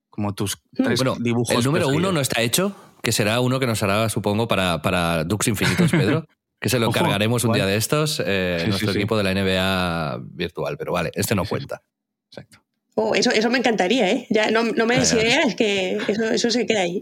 [0.08, 1.56] Como tus tres dibujos.
[1.56, 2.74] El número uno no está hecho
[3.06, 6.26] que será uno que nos hará, supongo, para, para Dux Infinitos, Pedro.
[6.60, 10.76] que se lo encargaremos un día de estos, eh, nuestro equipo de la NBA virtual.
[10.78, 11.82] Pero vale, este no cuenta.
[12.30, 12.62] Exacto.
[12.94, 14.26] Oh, eso, eso me encantaría, ¿eh?
[14.30, 16.98] Ya, no, no me des ideas, que eso, eso se queda ahí.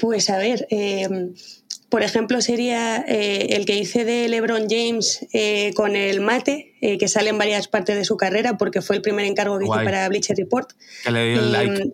[0.00, 1.34] Pues a ver, em,
[1.88, 7.08] por ejemplo, sería eh, el que hice de LeBron James eh, con el mate, que
[7.08, 10.08] sale en varias partes de su carrera, porque fue el primer encargo que hice para
[10.08, 10.70] Bleacher Report.
[11.02, 11.82] Que le dio el like.
[11.82, 11.92] Em,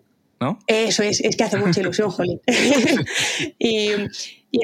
[0.66, 2.41] eso es, es que hace mucha ilusión, Jolín.
[3.59, 3.89] y,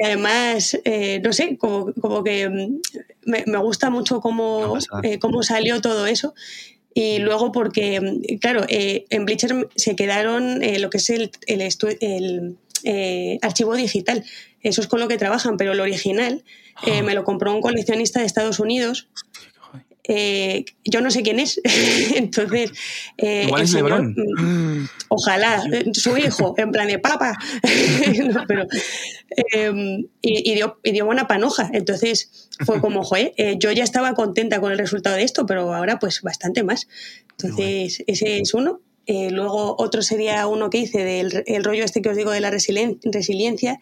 [0.03, 2.79] además, eh, no sé, como, como que mm,
[3.25, 6.33] me, gusta mucho cómo, eh, cómo salió todo eso.
[6.93, 12.57] Y luego porque, mm, claro, eh, en Bleacher se quedaron lo que es el, el,
[12.83, 14.23] el archivo digital.
[14.61, 16.43] Eso es con lo que trabajan, pero el original
[16.75, 17.01] ah.
[17.03, 19.07] me lo compró un coleccionista de Estados Unidos
[20.03, 21.61] eh, yo no sé quién es.
[22.15, 22.71] Entonces,
[23.17, 27.37] eh, Igual es mm, ojalá, eh, su hijo, en plan de papa.
[28.47, 28.65] pero,
[29.53, 31.69] em, y, dio, y, dio, buena panoja.
[31.73, 35.99] Entonces, fue como, joder, yo ya estaba contenta con el resultado de esto, pero ahora,
[35.99, 36.87] pues bastante más.
[37.31, 38.81] Entonces, ese es uno.
[39.07, 42.51] luego, otro sería uno que hice del el rollo este que os digo de la
[42.51, 43.79] resiliencia,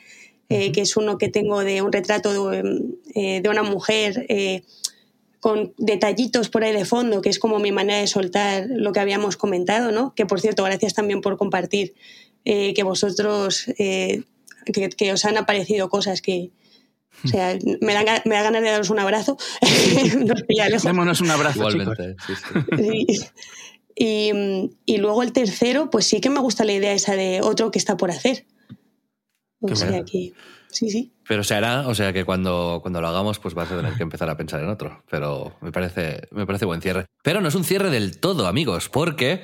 [0.47, 4.25] que es uno que tengo de un retrato de, de una mujer
[5.39, 8.99] con detallitos por ahí de fondo, que es como mi manera de soltar lo que
[8.99, 10.13] habíamos comentado, ¿no?
[10.15, 11.93] Que por cierto, gracias también por compartir
[12.45, 14.23] eh, que vosotros, eh,
[14.65, 16.51] que, os han aparecido cosas que,
[17.23, 19.37] o sea, me da, me da ganas de daros un abrazo.
[20.25, 20.83] Nos pilla lejos.
[20.83, 21.59] Démonos un abrazo.
[21.59, 22.15] Igualmente,
[24.01, 24.31] Y,
[24.85, 27.79] y, luego el tercero, pues sí que me gusta la idea esa de otro que
[27.79, 28.45] está por hacer.
[29.59, 30.31] O sea, que
[30.69, 31.11] sí, sí.
[31.29, 34.01] Pero se hará, o sea que cuando, cuando lo hagamos, pues vas a tener que
[34.01, 35.03] empezar a pensar en otro.
[35.11, 37.05] Pero me parece, me parece buen cierre.
[37.21, 39.43] Pero no es un cierre del todo, amigos, porque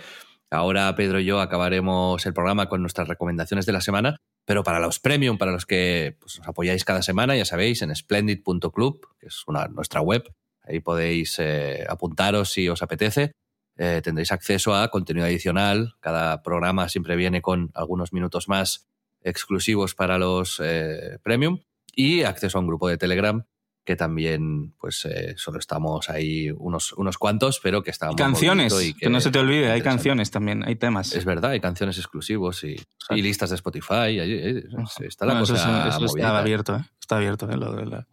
[0.50, 4.18] ahora Pedro y yo acabaremos el programa con nuestras recomendaciones de la semana.
[4.46, 7.96] Pero para los premium, para los que pues, os apoyáis cada semana, ya sabéis, en
[7.96, 10.24] splendid.club, que es una, nuestra web,
[10.64, 13.34] ahí podéis eh, apuntaros si os apetece.
[13.78, 15.94] Eh, tendréis acceso a contenido adicional.
[16.00, 18.88] Cada programa siempre viene con algunos minutos más
[19.22, 21.60] exclusivos para los eh, premium
[21.96, 23.44] y acceso a un grupo de Telegram
[23.86, 28.16] que también, pues eh, solo estamos ahí unos, unos cuantos, pero que estamos...
[28.16, 31.14] Canciones, que, no se te olvide, hay canciones también, hay temas.
[31.14, 32.76] Es verdad, hay canciones exclusivos y,
[33.12, 34.20] listas de Spotify,
[35.02, 36.86] está la cosa eso, está abierto, ¿eh?
[37.00, 38.06] está abierto lo de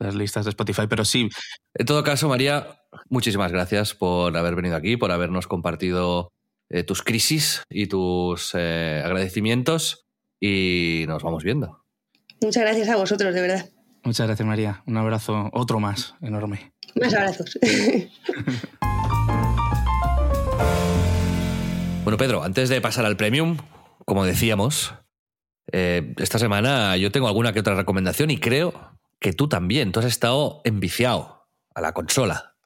[0.00, 1.28] las listas de Spotify, pero sí.
[1.74, 6.32] En todo caso, María, muchísimas gracias por haber venido aquí, por habernos compartido
[6.86, 10.06] tus crisis y tus agradecimientos
[10.40, 11.81] y nos vamos viendo.
[12.42, 13.70] Muchas gracias a vosotros, de verdad.
[14.02, 14.82] Muchas gracias, María.
[14.86, 16.72] Un abrazo, otro más, enorme.
[17.00, 17.56] Más abrazos.
[22.04, 23.58] bueno, Pedro, antes de pasar al premium,
[24.04, 24.92] como decíamos,
[25.70, 29.92] eh, esta semana yo tengo alguna que otra recomendación y creo que tú también.
[29.92, 32.56] Tú has estado enviciado a la consola.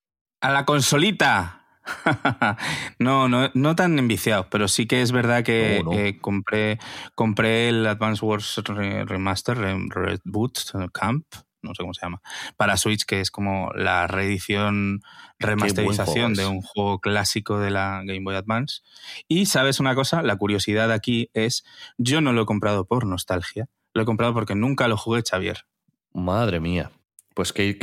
[0.41, 1.66] A la consolita.
[2.99, 6.79] no, no, no tan enviciados, pero sí que es verdad que eh, compré,
[7.15, 10.59] compré el Advance Wars Remaster, Reboot
[10.93, 11.27] Camp,
[11.63, 12.23] no sé cómo se llama,
[12.57, 15.03] para Switch, que es como la reedición,
[15.39, 18.83] remasterización de un juego clásico de la Game Boy Advance.
[19.29, 21.65] Y sabes una cosa, la curiosidad aquí es,
[21.99, 25.67] yo no lo he comprado por nostalgia, lo he comprado porque nunca lo jugué Xavier.
[26.13, 26.91] Madre mía.
[27.37, 27.77] Pues qué,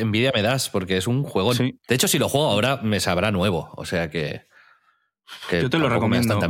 [0.00, 1.54] envidia me das, porque es un juego.
[1.54, 3.72] De hecho, si lo juego ahora, me sabrá nuevo.
[3.76, 4.48] O sea que.
[5.48, 6.40] yo te lo recomiendo.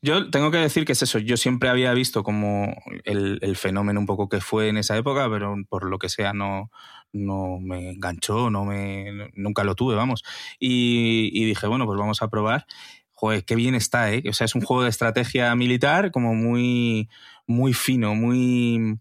[0.00, 1.18] yo tengo que decir que es eso.
[1.18, 5.56] Yo siempre había visto como el, fenómeno un poco que fue en esa época, pero
[5.68, 6.70] por lo que sea no,
[7.12, 10.22] no me enganchó, no me, nunca lo tuve, vamos.
[10.58, 12.64] Y, y dije, bueno, pues vamos a probar.
[13.12, 14.22] Joder, qué bien está, ¿eh?
[14.26, 17.10] O sea, es un juego de estrategia militar como muy,
[17.46, 18.96] muy fino, muy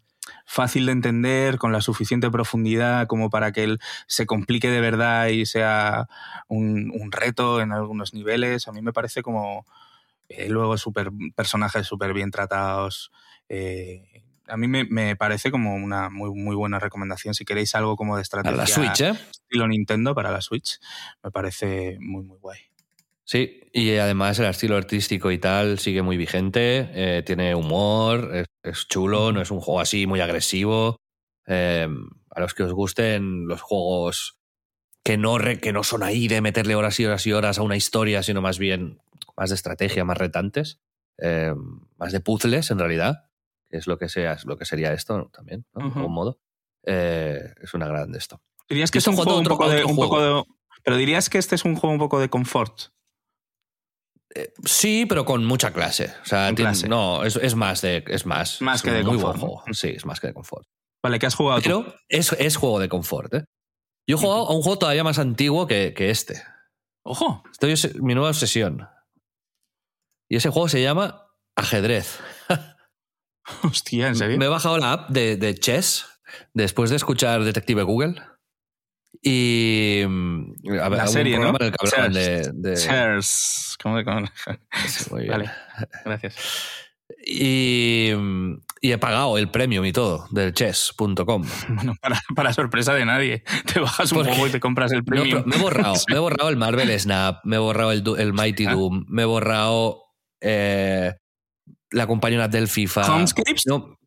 [0.46, 5.28] fácil de entender, con la suficiente profundidad como para que él se complique de verdad
[5.28, 6.08] y sea
[6.48, 8.68] un, un reto en algunos niveles.
[8.68, 9.66] A mí me parece como
[10.30, 13.12] eh, luego super, personajes súper bien tratados.
[13.50, 14.04] Eh,
[14.48, 17.34] a mí me, me, parece como una muy, muy buena recomendación.
[17.34, 19.14] Si queréis algo como de estrategia para la Switch, ¿eh?
[19.32, 20.80] estilo Nintendo para la Switch,
[21.24, 22.60] me parece muy, muy guay.
[23.24, 28.32] Sí, y además el estilo artístico y tal sigue muy vigente, eh, tiene humor,
[28.64, 30.98] es, chulo, no es un juego así muy agresivo.
[31.48, 31.88] Eh,
[32.30, 34.40] a los que os gusten los juegos
[35.04, 37.64] que no, re, que no son ahí de meterle horas y horas y horas a
[37.64, 39.02] una historia, sino más bien
[39.36, 40.80] más de estrategia, más retantes,
[41.18, 41.54] eh,
[41.98, 43.30] más de puzzles en realidad,
[43.70, 45.30] que es lo que, sea, es lo que sería esto ¿no?
[45.30, 45.90] también, ¿no?
[45.90, 46.40] de algún modo.
[46.84, 48.42] Eh, es una grande esto.
[48.70, 50.44] Dirías que es un juego, un, poco de, un poco de,
[50.84, 52.92] Pero dirías que este es un juego un poco de confort.
[54.36, 56.14] Eh, sí, pero con mucha clase.
[56.22, 56.88] O sea, clase.
[56.88, 58.04] no, es, es, más de.
[58.08, 58.62] Es más.
[58.62, 59.38] Más es que de muy confort.
[59.38, 59.64] Buen juego.
[59.74, 60.68] Sí, es más que de confort.
[61.04, 61.94] Vale, ¿qué has jugado pero tú?
[62.08, 63.46] Es, es juego de confort, ¿eh?
[64.08, 66.42] Yo he jugado a un juego todavía más antiguo que, que este.
[67.04, 67.44] Ojo.
[67.52, 68.88] Estoy mi nueva obsesión.
[70.30, 72.20] Y ese juego se llama Ajedrez.
[73.64, 74.38] Hostia, ¿en serio?
[74.38, 76.06] Me he bajado la app de, de Chess
[76.54, 78.22] después de escuchar Detective Google.
[79.22, 80.02] Y.
[80.02, 81.54] A ver, la serie, ¿no?
[81.60, 82.52] el hablaban de.
[83.82, 84.04] ¿Cómo, muy
[85.24, 85.32] bien.
[85.32, 85.52] Vale,
[86.06, 86.36] gracias.
[87.26, 88.12] Y,
[88.82, 91.44] y, he pagado el premium y todo del chess.com.
[91.70, 93.44] Bueno, para, para, sorpresa de nadie.
[93.72, 95.42] Te bajas un juego y te compras el premium.
[95.42, 95.96] No, me he borrado.
[96.08, 98.74] me he borrado el Marvel Snap, me he borrado el, el Mighty Ah.
[98.74, 100.04] Doom, me he borrado
[100.40, 101.14] eh,
[101.92, 103.16] la compañía del FIFA.
[103.16, 103.64] ¿Homescapes?
[103.66, 103.98] No,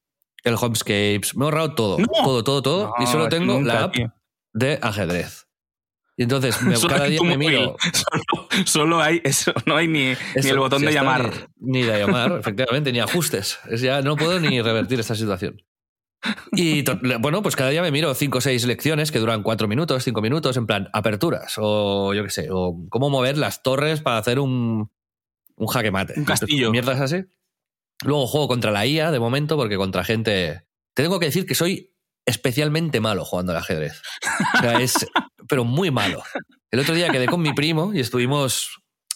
[0.45, 1.37] el Homescapes.
[1.37, 1.99] Me he borrado todo.
[1.99, 2.07] No.
[2.25, 2.95] Todo, todo, todo.
[2.99, 4.13] y solo tengo la app tío.
[4.53, 5.47] De ajedrez.
[6.17, 7.77] Y entonces me, cada día me miro.
[7.93, 11.49] Solo, solo hay eso, no hay ni, ni el botón si de llamar.
[11.59, 13.59] Ni, ni de llamar, efectivamente, ni ajustes.
[13.69, 15.63] Es ya no puedo ni revertir esta situación.
[16.53, 16.85] Y
[17.19, 20.23] bueno, pues cada día me miro cinco o seis lecciones que duran cuatro minutos, cinco
[20.23, 24.39] minutos, en plan aperturas, o yo qué sé, o cómo mover las torres para hacer
[24.39, 24.91] un,
[25.57, 26.15] un jaque mate.
[26.17, 26.71] Un castillo.
[26.71, 27.25] Mierdas así.
[28.05, 30.65] Luego juego contra la IA de momento, porque contra gente.
[30.95, 31.92] Te tengo que decir que soy
[32.27, 34.01] especialmente malo jugando al ajedrez.
[34.55, 34.95] O sea, es.
[35.49, 36.23] pero muy malo.
[36.71, 38.71] El otro día quedé con mi primo y estuvimos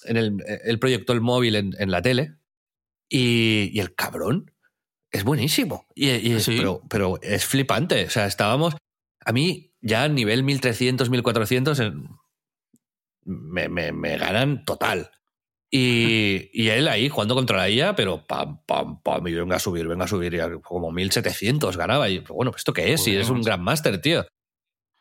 [0.04, 0.36] en el.
[0.64, 2.36] Él proyectó el móvil en, en la tele
[3.08, 4.52] y, y el cabrón
[5.12, 5.86] es buenísimo.
[5.94, 6.56] Y, y- ¿Sí?
[6.58, 8.04] pero, pero es flipante.
[8.06, 8.74] O sea, estábamos.
[9.24, 12.08] A mí, ya a nivel 1300, 1400, en-
[13.24, 15.10] me, me, me ganan total.
[15.70, 19.58] Y, y él ahí jugando contra la IA, pero pam, pam, pam, y venga a
[19.58, 22.08] subir, venga a subir, y como 1700 ganaba.
[22.08, 23.00] Y bueno, ¿esto qué es?
[23.00, 24.24] Joder, es un gran máster, tío.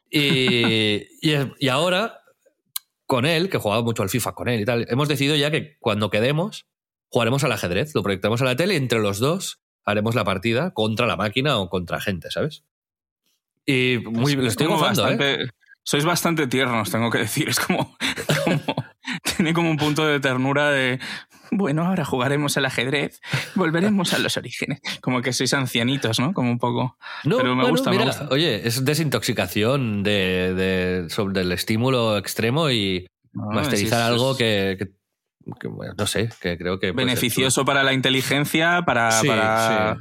[0.09, 2.21] Y, y, y ahora,
[3.05, 5.77] con él, que jugaba mucho al FIFA con él y tal, hemos decidido ya que
[5.79, 6.65] cuando quedemos,
[7.09, 10.73] jugaremos al ajedrez, lo proyectamos a la tele y entre los dos haremos la partida
[10.73, 12.63] contra la máquina o contra gente, ¿sabes?
[13.65, 15.15] Y muy, lo estoy gozando, ¿eh?
[15.17, 15.49] bastante-
[15.83, 17.47] Sois bastante tiernos, tengo que decir.
[17.49, 17.95] Es como,
[18.43, 18.61] como-
[19.45, 20.99] Tiene como un punto de ternura de.
[21.51, 23.21] Bueno, ahora jugaremos al ajedrez,
[23.53, 24.81] volveremos a los orígenes.
[25.01, 26.33] Como que sois ancianitos, ¿no?
[26.33, 26.97] Como un poco.
[27.25, 28.27] No, Pero me bueno, gusta, me mira, gusta.
[28.31, 34.37] Oye, es desintoxicación de, de- sobre el estímulo extremo y No, masterizar sí, algo es
[34.39, 34.91] que, que-
[35.59, 36.87] que, bueno, no sé, que creo que...
[36.87, 39.97] ser Beneficioso para la inteligencia, para, Sí, para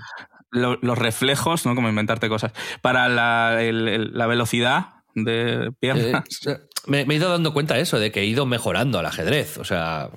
[0.53, 1.75] lo- los reflejos, ¿no?
[1.75, 2.53] Como inventarte cosas.
[2.81, 5.73] Para la, el- el- la velocidad de chulo.
[5.79, 6.25] piernas.
[6.47, 9.07] Eh, me, me he ido dando cuenta de eso, de que he ido mejorando al
[9.07, 9.59] ajedrez.
[9.59, 10.11] O sea,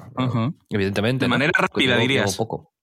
[0.69, 1.25] evidentemente.
[1.25, 1.35] De ¿no?
[1.35, 2.35] manera rápida, Llevo- dirías.
[2.35, 2.73] poco.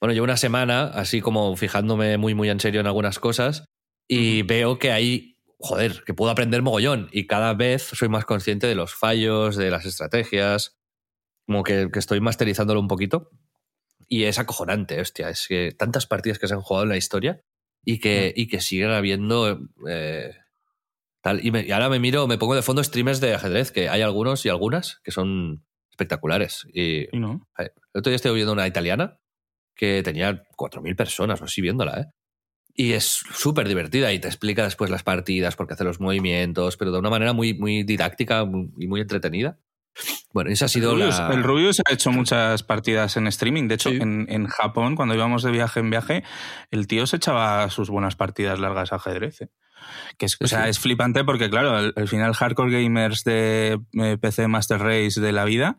[0.00, 3.64] Bueno, llevo una semana así como fijándome muy, muy en serio en algunas cosas
[4.08, 8.68] y veo que hay, joder, que puedo aprender mogollón y cada vez soy más consciente
[8.68, 10.76] de los fallos, de las estrategias,
[11.46, 13.30] como que, que estoy masterizándolo un poquito
[14.06, 17.40] y es acojonante, hostia, es que tantas partidas que se han jugado en la historia
[17.84, 19.58] y que, y que siguen habiendo...
[19.88, 20.34] eh,
[21.24, 21.44] tal.
[21.44, 24.02] Y, me- y ahora me miro, me pongo de fondo streamers de ajedrez, que hay
[24.02, 26.66] algunos y algunas que son espectaculares.
[26.72, 27.48] Y Sí, ¿no?
[27.58, 29.18] el otro día estoy viendo una italiana
[29.74, 32.04] que tenía 4.000 personas o así viéndola, ¿eh?
[32.76, 36.76] Y es súper divertida y te explica después las partidas, por qué hace los movimientos,
[36.76, 38.44] pero de una manera muy, muy didáctica
[38.78, 39.58] y muy entretenida.
[40.32, 41.28] Bueno, esa ha sido Rubius, la...
[41.32, 43.68] El Rubius ha hecho muchas partidas en streaming.
[43.68, 43.98] De hecho, Sí.
[44.00, 46.24] en, en Japón, cuando íbamos de viaje en viaje,
[46.72, 49.42] el tío se echaba sus buenas partidas largas a ajedrez.
[49.42, 49.48] ¿eh?
[50.18, 54.18] Que es, o sea, es flipante porque, claro, al, al final hardcore gamers de eh,
[54.20, 55.76] PC Master Race de la vida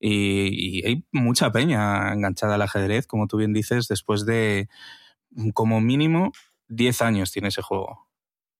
[0.00, 4.68] y, y hay mucha peña enganchada al ajedrez, como tú bien dices, después de
[5.54, 6.32] como mínimo
[6.68, 8.08] 10 años tiene ese juego,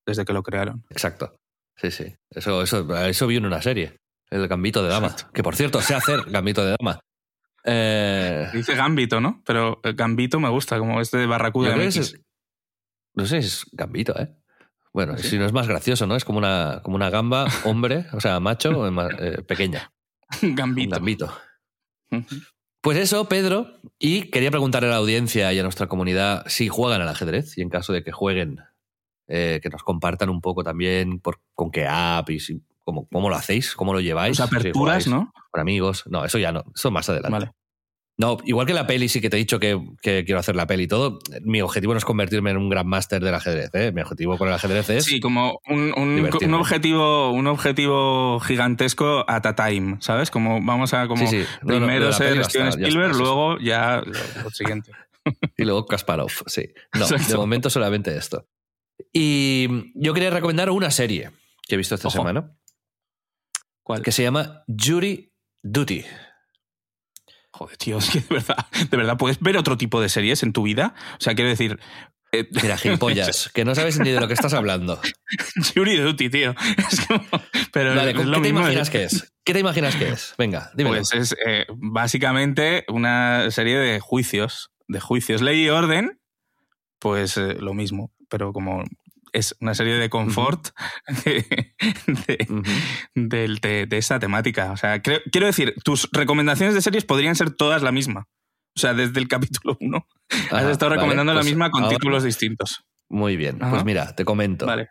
[0.05, 0.85] desde que lo crearon.
[0.89, 1.35] Exacto.
[1.75, 2.15] Sí, sí.
[2.29, 3.97] Eso, eso, eso vi en una serie.
[4.29, 5.15] El Gambito de Dama.
[5.33, 6.99] Que por cierto, sé hacer Gambito de Dama.
[7.63, 9.41] Eh, Dice Gambito, ¿no?
[9.45, 11.97] Pero eh, Gambito me gusta, como este de Barracuda MX.
[11.97, 12.21] es-
[13.15, 14.33] No sé, es gambito, ¿eh?
[14.93, 16.15] Bueno, si no es más gracioso, ¿no?
[16.15, 19.91] Es como una, como una gamba, hombre, o sea, macho, eh, pequeña.
[20.41, 20.87] Gambito.
[20.87, 21.33] Un gambito.
[22.81, 23.79] Pues eso, Pedro.
[23.99, 27.61] Y quería preguntarle a la audiencia y a nuestra comunidad si juegan al ajedrez y
[27.61, 28.59] en caso de que jueguen,
[29.27, 33.29] eh, que nos compartan un poco también por, con qué app y si, cómo, cómo
[33.29, 34.37] lo hacéis, cómo lo lleváis.
[34.37, 35.31] Pues aperturas, ¿no?
[35.51, 36.05] Con amigos.
[36.07, 36.63] No, eso ya no.
[36.73, 37.31] Eso más adelante.
[37.31, 37.51] Vale.
[38.19, 40.67] No, igual que la peli, sí que te he dicho que, que, quiero hacer la
[40.67, 41.19] peli y todo.
[41.41, 43.69] Mi objetivo no es convertirme en un gran máster del ajedrez.
[43.73, 43.93] ¿eh?
[43.93, 45.05] Mi objetivo con el ajedrez es.
[45.05, 50.31] Sí, como un, un, un, objetivo, un objetivo gigantesco at a time, ¿sabes?
[50.31, 51.45] Como vamos a como Sí, sí.
[51.61, 54.91] No, no, primero ser Steven ya Spielberg, está, luego ya lo, lo siguiente.
[55.55, 56.73] Y luego Kasparov, sí.
[56.97, 58.49] No, de momento solamente esto.
[59.13, 61.31] Y yo quería recomendar una serie
[61.65, 62.17] que he visto esta Ojo.
[62.17, 62.53] semana
[63.81, 64.01] ¿Cuál?
[64.01, 65.31] que se llama Jury
[65.63, 66.03] Duty.
[67.59, 70.53] Joder, tío, es que de verdad, de verdad, ¿puedes ver otro tipo de series en
[70.53, 70.93] tu vida?
[71.15, 71.77] O sea, quiero decir...
[72.31, 74.99] eh, Mira, gilipollas, que no sabes ni de lo que estás hablando.
[75.75, 76.55] Jury Duty, tío.
[76.77, 77.25] Es como-
[77.73, 79.33] pero es ¿qué lo te mismo, imaginas es- que es?
[79.43, 80.35] ¿Qué te imaginas que es?
[80.37, 80.95] Venga, dímelo.
[80.97, 84.71] Pues es eh, básicamente una serie de juicios.
[84.87, 85.41] De juicios.
[85.41, 86.19] Ley y orden,
[86.99, 88.11] pues eh, lo mismo.
[88.29, 88.83] Pero como
[89.33, 90.69] es una serie de confort
[93.15, 94.71] de, de- esa temática.
[94.71, 98.27] O sea, creo- quiero decir, tus recomendaciones de series podrían ser todas la misma.
[98.75, 101.83] O sea, desde el capítulo 1 has Ajá, estado vale, recomendando la pues misma con
[101.83, 102.83] ahora- títulos distintos.
[103.09, 103.71] Muy bien, Ajá.
[103.71, 104.65] pues mira, te comento.
[104.67, 104.89] Vale.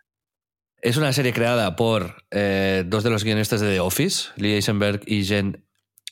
[0.81, 5.01] Es una serie creada por eh, dos de los guionistas de The Office, Lee Eisenberg
[5.05, 5.65] y Jen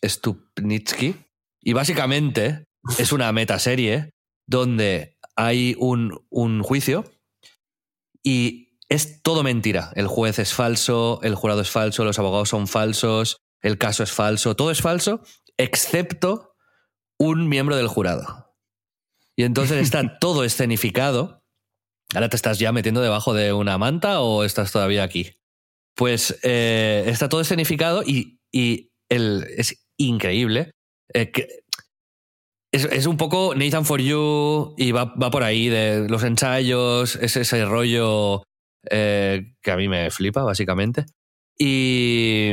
[0.04, 1.16] Stupnitsky.
[1.62, 2.66] Y básicamente
[2.98, 4.12] es una metaserie
[4.46, 7.04] donde hay un, un juicio
[8.28, 9.92] y es todo mentira.
[9.96, 14.12] El juez es falso, el jurado es falso, los abogados son falsos, el caso es
[14.12, 15.22] falso, todo es falso,
[15.58, 16.56] excepto
[17.18, 18.56] un miembro del jurado.
[19.36, 21.44] Y entonces está todo escenificado.
[22.14, 25.32] ¿Ahora te estás ya metiendo debajo de una manta o estás todavía aquí?
[25.96, 30.72] Pues eh, está todo escenificado y, y el, es increíble.
[31.14, 31.48] Eh, que-
[32.72, 37.16] es, es un poco Nathan for You y va, va por ahí de los ensayos,
[37.18, 38.44] es ese rollo
[38.90, 41.06] eh, que a mí me flipa, básicamente.
[41.60, 42.52] Y,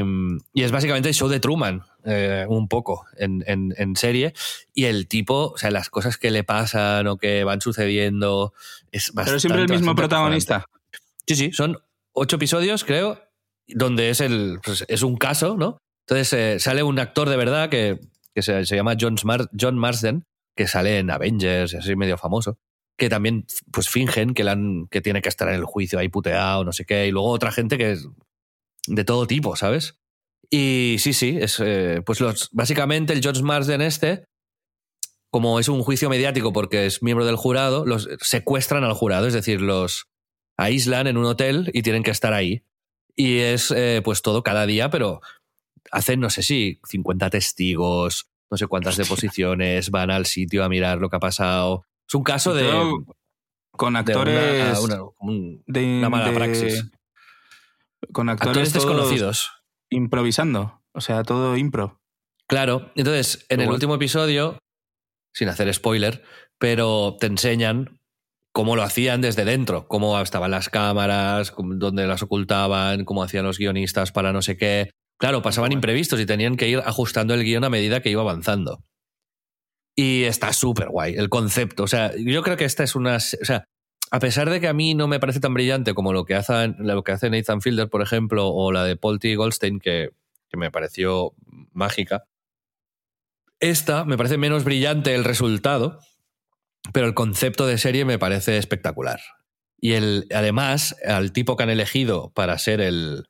[0.55, 4.33] y es básicamente el show de Truman, eh, un poco, en, en- en serie.
[4.73, 8.55] Y el tipo, o sea, las cosas que le pasan o que van sucediendo,
[8.93, 9.31] es bastante.
[9.31, 10.65] Pero siempre el mismo protagonista.
[11.27, 11.79] Sí, sí, son
[12.13, 13.21] ocho episodios, creo,
[13.69, 15.77] donde es, el, pues, es un caso, ¿no?
[16.07, 17.99] Entonces eh, sale un actor de verdad que,
[18.35, 19.17] que se, se llama John,
[19.59, 20.25] John Marsden,
[20.57, 22.59] que sale en Avengers, así medio famoso,
[22.99, 26.09] que también pues fingen que, le han- que tiene que estar en el juicio ahí
[26.09, 28.09] puteado, no sé qué, y luego otra gente que es
[28.87, 29.97] de todo tipo, ¿sabes?
[30.51, 34.25] Y sí, sí, es eh, pues los, básicamente el John Marsden este,
[35.33, 39.35] como es un juicio mediático porque es miembro del jurado, los secuestran al jurado, es
[39.35, 40.07] decir, los
[40.57, 42.63] aíslan en un hotel y tienen que estar ahí.
[43.17, 45.21] Y es eh, pues todo cada día, pero
[45.95, 50.99] hacen, no sé si, 50 testigos, no sé cuántas deposiciones, van al sitio a mirar
[50.99, 51.87] lo que ha pasado.
[52.09, 52.69] Es un caso de,
[53.73, 54.79] con de actores.
[54.81, 56.91] una, una- un- de- una mala de- praxis.
[58.13, 59.51] Con actores, actores desconocidos.
[59.91, 60.83] Improvisando.
[60.93, 62.01] O sea, todo impro.
[62.47, 64.59] Claro, entonces en el último episodio,
[65.33, 66.23] sin hacer spoiler,
[66.59, 67.99] pero te enseñan
[68.53, 73.59] cómo lo hacían desde dentro, cómo estaban las cámaras, dónde las ocultaban, cómo hacían los
[73.59, 74.91] guionistas para no sé qué.
[75.25, 78.85] Claro, pasaban imprevistos y tenían que ir ajustando el guion a medida que iba avanzando.
[79.97, 81.85] Y está súper guay el concepto.
[81.85, 83.17] O sea, yo creo que esta es una.
[83.17, 83.65] O sea,
[84.11, 86.75] a pesar de que a mí no me parece tan brillante como lo que hace,
[86.77, 89.35] lo que hace Nathan Fielder, por ejemplo, o la de Paul T.
[89.35, 90.11] Goldstein, que,
[90.51, 91.33] que me pareció
[91.73, 92.25] mágica,
[93.61, 96.01] esta me parece menos brillante el resultado,
[96.93, 99.21] pero el concepto de serie me parece espectacular.
[99.79, 103.25] Y el, además, al tipo que han elegido para ser el,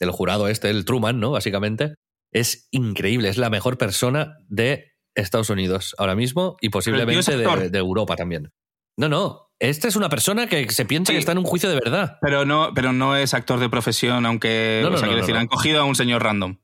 [0.00, 1.30] el jurado este, el Truman, ¿no?
[1.32, 1.94] Básicamente,
[2.32, 3.28] es increíble.
[3.28, 8.50] Es la mejor persona de Estados Unidos ahora mismo y posiblemente de, Europa también.
[8.98, 9.42] No, no.
[9.58, 11.14] Esta es una persona que se piensa Sí.
[11.14, 12.18] que está en un juicio de verdad.
[12.20, 14.80] Pero no, pero no es actor de profesión, aunque.
[14.82, 16.58] No, no, o sea, no, decir, han cogido a un señor random.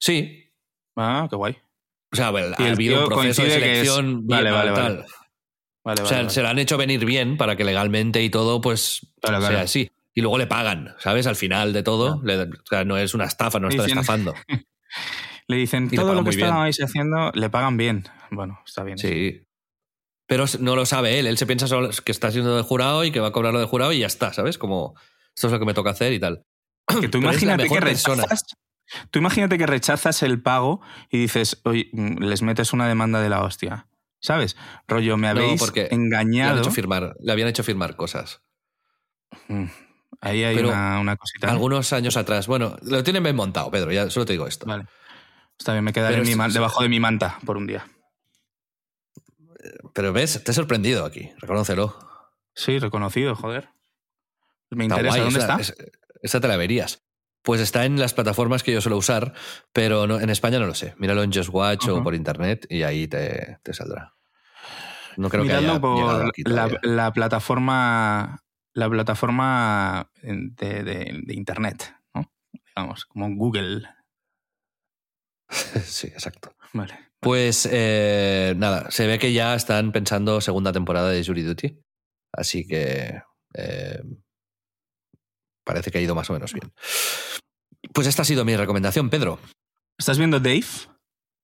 [0.00, 0.52] Sí.
[0.96, 1.56] Ah, qué guay.
[2.12, 5.04] O sea, bueno, ha el habido un proceso de que es- selección Vale, vale, vale.
[6.02, 9.38] O sea, se la han hecho venir bien para que legalmente y todo, pues, Claro,
[9.38, 9.54] claro.
[9.54, 9.90] sea así.
[10.16, 11.26] Y luego le pagan, ¿sabes?
[11.26, 14.34] Al final de todo, le- o sea, no es una estafa, no están Dicen- estafando.
[15.48, 18.02] Le dicen, le todo lo que estabais haciendo, le pagan bien.
[18.32, 18.98] Bueno, está bien.
[18.98, 19.42] Sí.
[20.26, 21.28] Pero no lo sabe él.
[21.28, 23.60] Él se piensa solo que está siendo de jurado y que va a cobrar lo
[23.60, 24.58] de jurado y ya está, ¿sabes?
[24.58, 24.94] Como
[25.36, 26.42] esto es lo que me toca hacer y tal.
[27.00, 28.22] Que tú imagínate que persona.
[28.24, 28.42] rechazas.
[29.12, 33.28] Tú imagínate que rechazas el pago y dices, oye, mm, les metes una demanda de
[33.28, 33.86] la hostia.
[34.18, 34.56] ¿sabes?
[34.88, 36.54] Rollo, me habéis no, porque engañado.
[36.56, 38.42] Le, hecho firmar, le habían hecho firmar cosas.
[40.20, 41.50] Ahí hay una, una, cosita.
[41.50, 42.46] Algunos años atrás.
[42.46, 44.66] Bueno, lo tienen bien montado, Pedro, ya solo te digo esto.
[44.66, 44.86] Vale.
[45.58, 47.86] Está bien, me quedaré mi debajo de mi manta por un día.
[49.94, 51.96] Pero ves, te he sorprendido aquí, reconócelo.
[52.54, 53.70] Sí, reconocido, joder.
[54.70, 55.58] Me interesa, ¿dónde está?
[56.22, 57.02] esa te la verías.
[57.42, 59.32] Pues está en las plataformas que yo suelo usar,
[59.72, 60.94] pero no, en España no lo sé.
[60.98, 64.14] Míralo en Just Watch o por internet y ahí te, te saldrá.
[65.16, 66.32] No creo que haya por
[66.82, 68.42] la, plataforma
[68.76, 72.30] la plataforma de, de, internet, ¿no?
[72.52, 73.88] Digamos, como Google.
[75.82, 76.54] sí, exacto.
[76.74, 76.94] Vale.
[77.20, 81.80] Pues eh, nada, se ve que ya están pensando segunda temporada de Jury Duty.
[82.32, 83.22] Así que
[83.54, 84.02] eh,
[85.64, 86.70] parece que ha ido más o menos bien.
[87.94, 89.38] Pues esta ha sido mi recomendación, Pedro.
[89.98, 90.66] ¿Estás viendo Dave?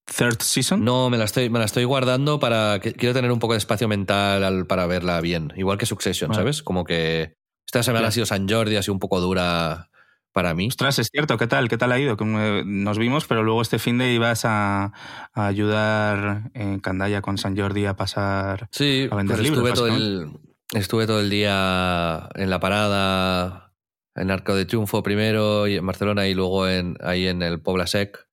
[0.04, 0.84] Third season?
[0.84, 2.80] No, me la estoy, me la estoy guardando para.
[2.80, 5.52] quiero tener un poco de espacio mental para verla bien.
[5.56, 6.62] Igual que Succession, ¿sabes?
[6.62, 7.36] Como que
[7.66, 9.88] esta semana ha sido San Jordi, ha sido un poco dura
[10.32, 10.68] para mí.
[10.68, 11.68] Ostras, es cierto, ¿qué tal?
[11.68, 12.16] ¿Qué tal ha ido?
[12.16, 14.92] Nos vimos, pero luego este fin de ibas a,
[15.34, 19.68] ayudar en Candaya con San Jordi a pasar sí, a vender pues libros.
[19.68, 20.30] Estuve todo, el,
[20.72, 23.72] estuve todo el día en la parada
[24.14, 27.86] en Arco de Triunfo primero y en Barcelona y luego en, ahí en el Pobla
[27.86, 28.26] Sec.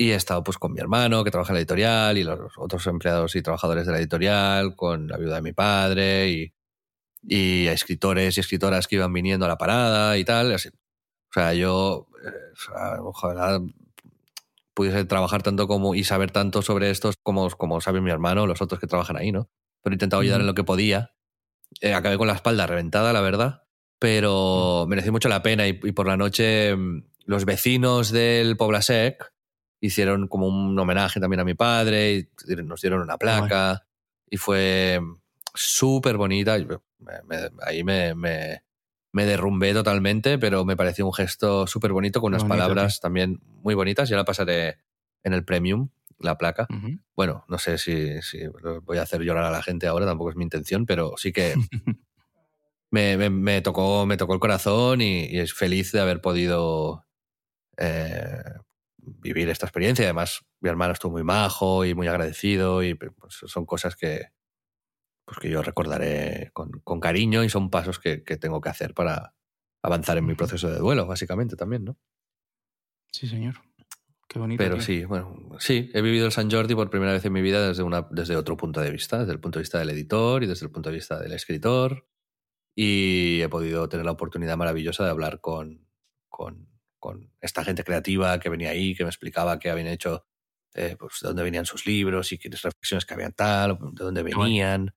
[0.00, 2.86] Y he estado pues con mi hermano que trabaja en la editorial y los otros
[2.86, 6.54] empleados y trabajadores de la editorial, con la ayuda de mi padre y,
[7.22, 10.54] y escritores y escritoras que iban viniendo a la parada y tal.
[10.54, 10.70] Así.
[10.70, 13.60] O sea, yo eh, ojalá
[14.72, 18.62] pudiese trabajar tanto como y saber tanto sobre estos como, como sabe mi hermano, los
[18.62, 19.50] otros que trabajan ahí, ¿no?
[19.82, 21.12] Pero he intentado ayudar en lo que podía.
[21.82, 23.64] Eh, acabé con la espalda reventada, la verdad
[24.00, 29.30] pero mereció mucho la pena y, por la noche mm, los vecinos del Poblasec
[29.80, 32.28] hicieron como un homenaje también a mi padre y
[32.64, 33.86] nos dieron una placa
[34.28, 35.00] y fue
[35.54, 36.56] súper bonita.
[37.62, 38.62] ahí me, me,
[39.12, 43.74] me, derrumbé totalmente, pero me pareció un gesto súper bonito con unas palabras también muy
[43.74, 44.08] bonitas.
[44.08, 44.78] Ya la pasaré
[45.22, 46.68] en el Premium, la placa.
[47.16, 48.40] Bueno, no sé si, si
[48.82, 51.54] voy a hacer llorar a la gente ahora, tampoco es mi intención, pero sí que
[52.90, 57.06] me, me, tocó, me tocó el corazón y, es feliz de haber podido
[57.76, 58.42] eh,
[59.02, 60.04] vivir esta experiencia.
[60.04, 63.12] Además, mi hermano estuvo muy majo y muy agradecido y pues,
[63.46, 64.28] son cosas que,
[65.24, 68.94] pues, que yo recordaré con, con cariño y son pasos que, que, tengo que hacer
[68.94, 69.34] para
[69.82, 71.96] avanzar en mi proceso de duelo, básicamente también, ¿no?
[73.12, 73.54] Sí, señor.
[74.28, 74.62] Qué bonito.
[74.62, 77.66] Pero sí, bueno, sí, he vivido el San Jordi por primera vez en mi vida
[77.66, 80.46] desde, una, desde otro punto de vista, desde el punto de vista del editor y
[80.46, 82.06] desde el punto de vista del escritor
[82.74, 85.86] y he podido tener la oportunidad maravillosa de hablar con,
[86.30, 86.69] con,
[87.00, 90.26] con esta gente creativa que venía ahí, que me explicaba qué habían hecho,
[90.74, 94.22] eh, pues de dónde venían sus libros y qué reflexiones que habían tal, de dónde
[94.22, 94.94] venían.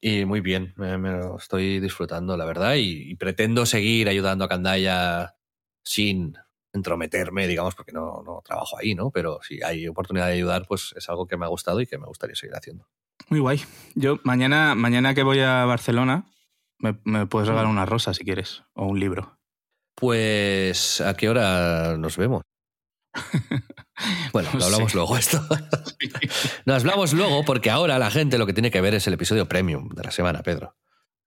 [0.00, 5.36] Y muy bien, me, lo estoy disfrutando, la verdad, y, pretendo seguir ayudando a Candaya
[5.82, 6.36] sin
[6.72, 9.10] entrometerme, digamos, porque no, no trabajo ahí, ¿no?
[9.10, 11.98] Pero si hay oportunidad de ayudar, pues es algo que me ha gustado y que
[11.98, 12.88] me gustaría seguir haciendo.
[13.28, 13.60] Muy guay.
[13.94, 16.30] Yo mañana, mañana que voy a Barcelona,
[16.78, 19.38] me, puedes regalar una rosa si quieres, o un libro.
[19.94, 22.42] Pues, ¿a qué hora nos vemos?
[24.32, 25.46] Bueno, lo hablamos luego esto.
[26.64, 29.46] Nos hablamos luego porque ahora la gente lo que tiene que ver es el episodio
[29.46, 30.74] premium de la semana, Pedro.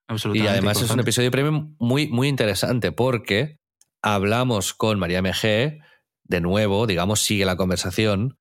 [0.07, 0.45] Absolutamente.
[0.45, 3.59] Y además es un episodio premium muy, muy interesante porque
[4.01, 5.81] hablamos con María MG,
[6.23, 8.39] de nuevo, digamos, sigue la conversación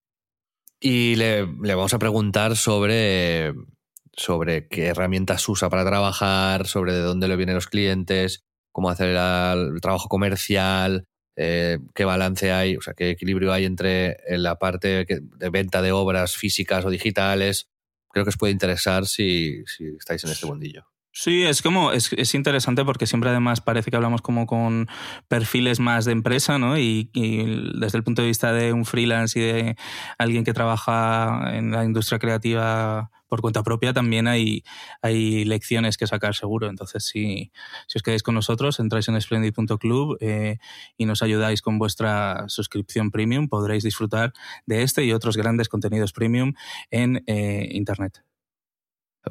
[0.80, 3.52] y le, le vamos a preguntar sobre
[4.14, 9.10] sobre qué herramientas usa para trabajar, sobre de dónde le vienen los clientes, cómo hacer
[9.10, 11.06] el, trabajo comercial,
[11.36, 15.92] eh, qué balance hay, o sea, qué equilibrio hay entre la parte de venta de
[15.92, 17.68] obras físicas o digitales.
[18.10, 20.91] Creo que os puede interesar si, si estáis en este mundillo.
[21.14, 24.88] Sí, es como, es, es, interesante porque siempre además parece que hablamos como con
[25.28, 26.78] perfiles más de empresa, ¿no?
[26.78, 27.10] Y,
[27.74, 29.76] desde el punto de vista de un freelance y de
[30.16, 34.64] alguien que trabaja en la industria creativa por cuenta propia también hay,
[35.02, 36.68] hay lecciones que sacar seguro.
[36.70, 37.52] Entonces, si,
[37.88, 40.58] si os quedáis con nosotros, entráis en splendid.club eh,
[40.96, 44.32] y nos ayudáis con vuestra suscripción premium, podréis disfrutar
[44.64, 46.54] de este y otros grandes contenidos premium
[46.90, 48.31] en eh, Internet.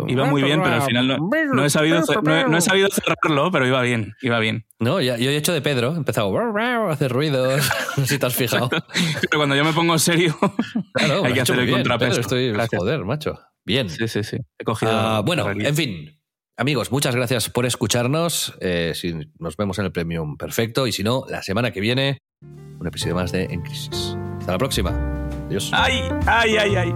[0.08, 3.82] Iba muy bien, pero al final no, he, sabido, no, he, sabido cerrarlo, pero iba
[3.82, 4.66] bien, iba bien.
[4.80, 7.70] No, ya, yo he hecho de Pedro, he empezado a hacer ruidos,
[8.06, 8.70] si te has fijado.
[8.70, 10.38] pero cuando yo me pongo serio,
[11.24, 12.22] hay que hacer el contrapeso.
[12.22, 13.38] estoy, joder, macho.
[13.66, 13.90] Bien.
[13.90, 14.38] Sí, sí, sí.
[14.58, 14.92] He cogido.
[14.92, 16.22] Ah, bueno, en fin.
[16.58, 18.56] Amigos, muchas gracias por escucharnos.
[18.60, 20.88] Eh, si nos vemos en el Premium, perfecto.
[20.88, 22.20] Y si no, la semana que viene,
[22.80, 24.16] un episodio más de En Crisis.
[24.40, 24.92] Hasta la próxima.
[25.48, 25.72] Adiós.
[25.74, 26.96] ¡Ay, ay, ay, ay!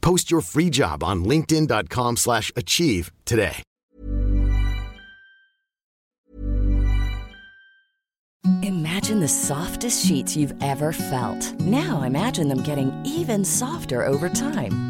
[0.00, 3.62] Post your free job on linkedin.com/achieve slash achieve today.
[8.62, 11.60] Imagine the softest sheets you've ever felt.
[11.60, 14.89] Now imagine them getting even softer over time.